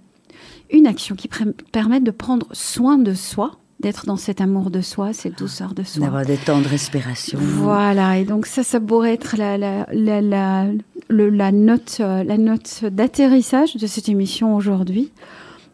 une 0.69 0.87
action 0.87 1.17
qui 1.17 1.31
permette 1.73 2.05
de 2.05 2.11
prendre 2.11 2.47
soin 2.53 2.99
de 2.99 3.15
soi 3.15 3.60
d'être 3.81 4.07
dans 4.07 4.17
cet 4.17 4.41
amour 4.41 4.71
de 4.71 4.81
soi, 4.81 5.13
cette 5.13 5.39
douceur 5.39 5.75
de 5.75 5.83
soi. 5.83 6.05
D'avoir 6.05 6.25
des 6.25 6.37
temps 6.37 6.61
de 6.61 6.69
respiration. 6.69 7.39
Voilà, 7.41 8.19
et 8.19 8.25
donc 8.25 8.47
ça, 8.47 8.63
ça 8.63 8.79
pourrait 8.79 9.15
être 9.15 9.37
la, 9.37 9.57
la, 9.57 9.87
la, 9.93 10.21
la, 10.21 10.67
la 11.09 11.53
note, 11.53 11.99
euh, 12.01 12.23
la 12.23 12.39
note 12.39 12.85
d'atterrissage 12.85 13.77
de 13.77 13.87
cette 13.87 14.09
émission 14.09 14.55
aujourd'hui, 14.55 15.11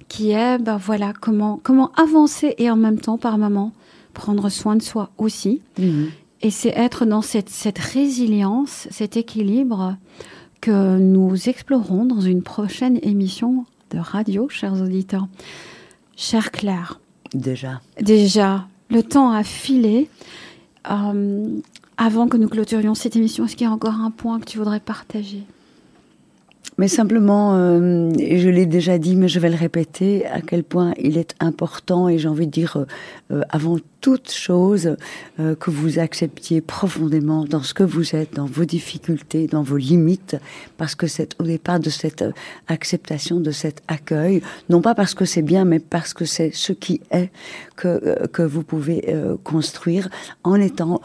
qui 0.09 0.31
est, 0.31 0.59
ben 0.59 0.77
voilà, 0.77 1.13
comment, 1.21 1.61
comment 1.63 1.91
avancer 1.97 2.55
et 2.59 2.71
en 2.71 2.77
même 2.77 3.01
temps, 3.01 3.19
par 3.19 3.39
moment, 3.39 3.73
prendre 4.15 4.49
soin 4.49 4.77
de 4.77 4.83
soi 4.83 5.11
aussi. 5.19 5.61
Mhm. 5.79 6.11
Et 6.43 6.51
c'est 6.51 6.73
être 6.77 7.07
dans 7.07 7.23
cette, 7.23 7.49
cette 7.49 7.79
résilience, 7.79 8.87
cet 8.91 9.17
équilibre 9.17 9.97
que 10.61 10.99
nous 10.99 11.49
explorons 11.49 12.05
dans 12.05 12.21
une 12.21 12.43
prochaine 12.43 12.99
émission 13.03 13.65
de 13.91 13.99
radio, 13.99 14.49
chers 14.49 14.81
auditeurs. 14.81 15.27
Chère 16.17 16.51
Claire, 16.51 17.01
Déjà. 17.35 17.81
Déjà. 18.01 18.67
Le 18.91 19.03
temps 19.03 19.33
a 19.33 19.43
filé. 19.43 20.09
Euh, 20.91 21.61
avant 21.97 22.29
que 22.29 22.37
nous 22.37 22.49
clôturions 22.49 22.95
cette 22.95 23.17
émission, 23.17 23.45
est-ce 23.45 23.57
qu'il 23.57 23.67
y 23.67 23.71
a 23.71 23.73
encore 23.73 24.01
un 24.01 24.11
point 24.11 24.39
que 24.39 24.45
tu 24.45 24.59
voudrais 24.59 24.81
partager? 24.81 25.43
Mais 26.79 26.89
simplement, 26.89 27.55
euh, 27.55 28.11
je 28.19 28.49
l'ai 28.51 28.67
déjà 28.67 28.99
dit, 28.99 29.17
mais 29.17 29.29
je 29.29 29.41
vais 29.41 29.49
le 29.49 29.57
répéter, 29.57 30.27
à 30.27 30.43
quel 30.43 30.63
point 30.63 30.93
il 30.99 31.17
est 31.17 31.35
important, 31.41 32.09
et 32.09 32.19
j'ai 32.19 32.29
envie 32.29 32.47
de 32.47 32.53
dire, 32.53 32.85
euh, 33.31 33.41
avant 33.49 33.79
toute 34.07 34.31
chose, 34.31 34.97
euh, 35.41 35.57
que 35.57 35.69
vous 35.69 35.99
acceptiez 35.99 36.61
profondément 36.61 37.45
dans 37.45 37.65
ce 37.65 37.75
que 37.75 37.83
vous 37.83 38.15
êtes, 38.15 38.35
dans 38.35 38.47
vos 38.47 38.65
difficultés, 38.65 39.49
dans 39.49 39.65
vos 39.65 39.77
limites, 39.77 40.37
parce 40.77 40.95
que 40.95 41.09
c'est 41.09 41.35
au 41.41 41.43
départ 41.43 41.81
de 41.81 41.91
cette 41.91 42.23
euh, 42.23 42.31
acceptation, 42.69 43.41
de 43.41 43.51
cet 43.51 43.83
accueil, 43.89 44.43
non 44.71 44.81
pas 44.81 44.95
parce 44.95 45.15
que 45.15 45.25
c'est 45.25 45.43
bien, 45.43 45.65
mais 45.65 45.81
parce 45.81 46.15
que 46.15 46.25
c'est 46.25 46.53
ce 46.55 46.73
qui 46.73 47.01
est 47.11 47.33
que, 47.75 47.89
euh, 47.89 48.27
que 48.29 48.43
vous 48.43 48.63
pouvez 48.63 49.13
construire 49.43 50.09
en 50.45 50.55
étant 50.55 51.01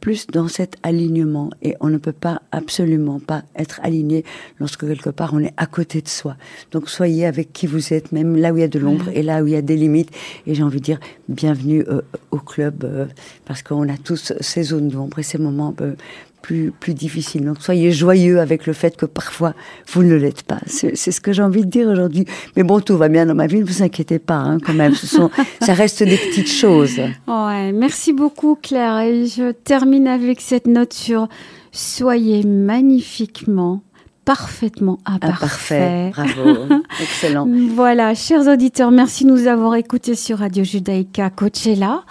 plus 0.00 0.26
dans 0.26 0.48
cet 0.48 0.76
alignement. 0.82 1.50
Et 1.62 1.76
on 1.80 1.88
ne 1.88 1.98
peut 1.98 2.12
pas 2.12 2.40
absolument 2.50 3.20
pas 3.20 3.42
être 3.56 3.78
aligné 3.82 4.24
lorsque 4.58 4.86
quelque 4.86 5.10
part 5.10 5.34
on 5.34 5.40
est 5.40 5.52
à 5.56 5.66
côté 5.66 6.00
de 6.00 6.08
soi. 6.08 6.36
Donc 6.72 6.88
soyez 6.88 7.26
avec 7.26 7.52
qui 7.52 7.66
vous 7.66 7.92
êtes, 7.92 8.10
même 8.12 8.36
là 8.36 8.52
où 8.52 8.56
il 8.56 8.60
y 8.60 8.64
a 8.64 8.68
de 8.68 8.78
l'ombre 8.78 9.08
et 9.12 9.22
là 9.22 9.42
où 9.42 9.46
il 9.46 9.52
y 9.52 9.56
a 9.56 9.62
des 9.62 9.76
limites. 9.76 10.10
Et 10.46 10.54
j'ai 10.54 10.62
envie 10.62 10.80
de 10.80 10.84
dire, 10.84 11.00
bienvenue 11.28 11.84
au 12.30 12.37
club 12.44 12.84
euh, 12.84 13.06
parce 13.44 13.62
qu'on 13.62 13.88
a 13.88 13.96
tous 13.96 14.32
ces 14.40 14.62
zones 14.62 14.88
d'ombre 14.88 15.18
et 15.18 15.22
ces 15.22 15.38
moments 15.38 15.74
euh, 15.80 15.94
plus, 16.42 16.70
plus 16.70 16.94
difficiles. 16.94 17.44
Donc 17.44 17.60
soyez 17.60 17.92
joyeux 17.92 18.40
avec 18.40 18.66
le 18.66 18.72
fait 18.72 18.96
que 18.96 19.06
parfois 19.06 19.54
vous 19.92 20.02
ne 20.02 20.14
l'êtes 20.14 20.42
pas. 20.42 20.60
C'est 20.66 20.94
ce 20.96 21.20
que 21.20 21.32
j'ai 21.32 21.42
envie 21.42 21.64
de 21.64 21.70
dire 21.70 21.88
aujourd'hui. 21.88 22.26
Mais 22.56 22.62
bon, 22.62 22.80
tout 22.80 22.96
va 22.96 23.08
bien 23.08 23.26
dans 23.26 23.34
ma 23.34 23.46
vie, 23.46 23.58
ne 23.58 23.64
vous 23.64 23.82
inquiétez 23.82 24.18
pas 24.18 24.38
hein, 24.38 24.58
quand 24.58 24.74
même. 24.74 24.94
Ce 24.94 25.06
sont, 25.06 25.30
ça 25.62 25.74
reste 25.74 26.02
des 26.02 26.16
petites 26.16 26.50
choses. 26.50 27.00
Ouais, 27.26 27.72
merci 27.72 28.12
beaucoup 28.12 28.56
Claire. 28.60 29.00
Et 29.00 29.26
je 29.26 29.52
termine 29.52 30.06
avec 30.06 30.40
cette 30.40 30.66
note 30.66 30.92
sur 30.92 31.28
soyez 31.72 32.44
magnifiquement 32.44 33.82
parfaitement 34.28 34.98
imparfait. 35.06 36.10
Bravo, 36.10 36.66
excellent. 37.00 37.48
Voilà, 37.74 38.14
chers 38.14 38.46
auditeurs, 38.46 38.90
merci 38.90 39.24
de 39.24 39.30
nous 39.30 39.46
avoir 39.46 39.74
écoutés 39.74 40.14
sur 40.14 40.40
Radio 40.40 40.64
Judaïka 40.64 41.30
Coachella. 41.30 42.04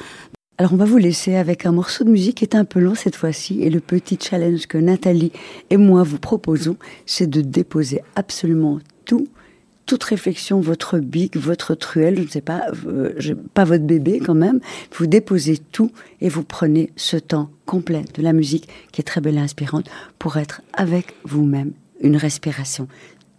Alors 0.58 0.74
on 0.74 0.78
va 0.78 0.86
vous 0.86 0.98
laisser 0.98 1.36
avec 1.36 1.68
un 1.68 1.72
morceau 1.72 2.06
de 2.06 2.10
musique 2.10 2.38
qui 2.38 2.44
est 2.44 2.56
un 2.56 2.66
peu 2.66 2.80
long 2.80 2.96
cette 2.96 3.16
fois-ci 3.16 3.62
et 3.62 3.70
le 3.70 3.80
petit 3.80 4.18
challenge 4.20 4.66
que 4.66 4.80
Nathalie 4.80 5.32
et 5.70 5.78
moi 5.78 6.02
vous 6.02 6.18
proposons, 6.18 6.78
c'est 7.06 7.30
de 7.30 7.42
déposer 7.42 8.02
absolument 8.16 8.80
tout 9.06 9.28
toute 9.86 10.04
réflexion, 10.04 10.60
votre 10.60 10.98
bic, 10.98 11.38
votre 11.38 11.76
truelle, 11.76 12.18
je 12.18 12.24
ne 12.24 12.28
sais 12.28 12.42
pas, 12.42 12.64
euh, 12.88 13.14
pas 13.54 13.64
votre 13.64 13.86
bébé 13.86 14.20
quand 14.20 14.34
même, 14.34 14.60
vous 14.98 15.06
déposez 15.06 15.60
tout 15.72 15.92
et 16.20 16.30
vous 16.30 16.44
prenez 16.44 16.92
ce 16.98 17.16
temps 17.16 17.52
complet 17.66 18.04
de 18.16 18.24
la 18.24 18.34
musique 18.34 18.68
qui 18.92 19.02
est 19.02 19.06
très 19.06 19.22
belle 19.22 19.38
et 19.38 19.40
inspirante 19.40 19.90
pour 20.20 20.36
être 20.36 20.62
avec 20.74 21.14
vous-même 21.24 21.72
une 22.02 22.16
respiration. 22.16 22.88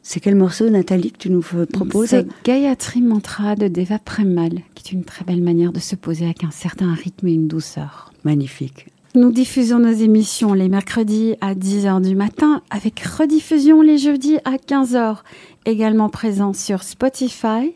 C'est 0.02 0.20
quel 0.20 0.36
morceau, 0.36 0.70
Nathalie, 0.70 1.12
que 1.12 1.18
tu 1.18 1.30
nous 1.30 1.42
proposes 1.42 2.08
C'est 2.08 2.26
Gayatri 2.44 3.02
Mantra 3.02 3.56
de 3.56 3.68
Deva 3.68 3.98
Premal, 3.98 4.52
qui 4.74 4.84
est 4.86 4.92
une 4.92 5.04
très 5.04 5.24
belle 5.24 5.42
manière 5.42 5.70
de 5.70 5.80
se 5.80 5.96
poser 5.96 6.24
avec 6.24 6.44
un 6.44 6.50
certain 6.50 6.94
rythme 6.94 7.28
et 7.28 7.34
une 7.34 7.46
douceur. 7.46 8.10
Magnifique. 8.24 8.86
Nous 9.14 9.32
diffusons 9.32 9.80
nos 9.80 9.92
émissions 9.92 10.54
les 10.54 10.68
mercredis 10.68 11.34
à 11.40 11.54
10h 11.54 12.00
du 12.00 12.14
matin, 12.14 12.62
avec 12.70 13.00
rediffusion 13.00 13.82
les 13.82 13.98
jeudis 13.98 14.38
à 14.44 14.56
15h, 14.56 15.18
également 15.66 16.08
présent 16.08 16.52
sur 16.52 16.82
Spotify. 16.82 17.74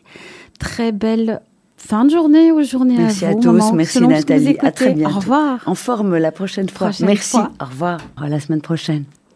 Très 0.59 0.92
belle 0.92 1.42
fin 1.77 2.05
de 2.05 2.11
journée 2.11 2.53
ou 2.53 2.62
journée 2.62 2.97
merci 2.97 3.25
à 3.25 3.33
vous. 3.33 3.53
Merci 3.53 3.66
à 3.66 3.71
tous, 3.71 3.77
merci 3.77 4.01
Nathalie, 4.07 4.57
à 4.61 4.73
très 4.73 4.95
bientôt. 4.95 5.16
Au 5.16 5.18
revoir. 5.18 5.62
En 5.66 5.75
forme 5.75 6.16
la 6.16 6.33
prochaine 6.33 6.68
fois. 6.68 6.90
merci. 7.01 7.37
Au 7.37 7.64
revoir, 7.64 8.01
à 8.16 8.29
la 8.29 8.40
semaine 8.40 8.62
prochaine. 8.62 9.05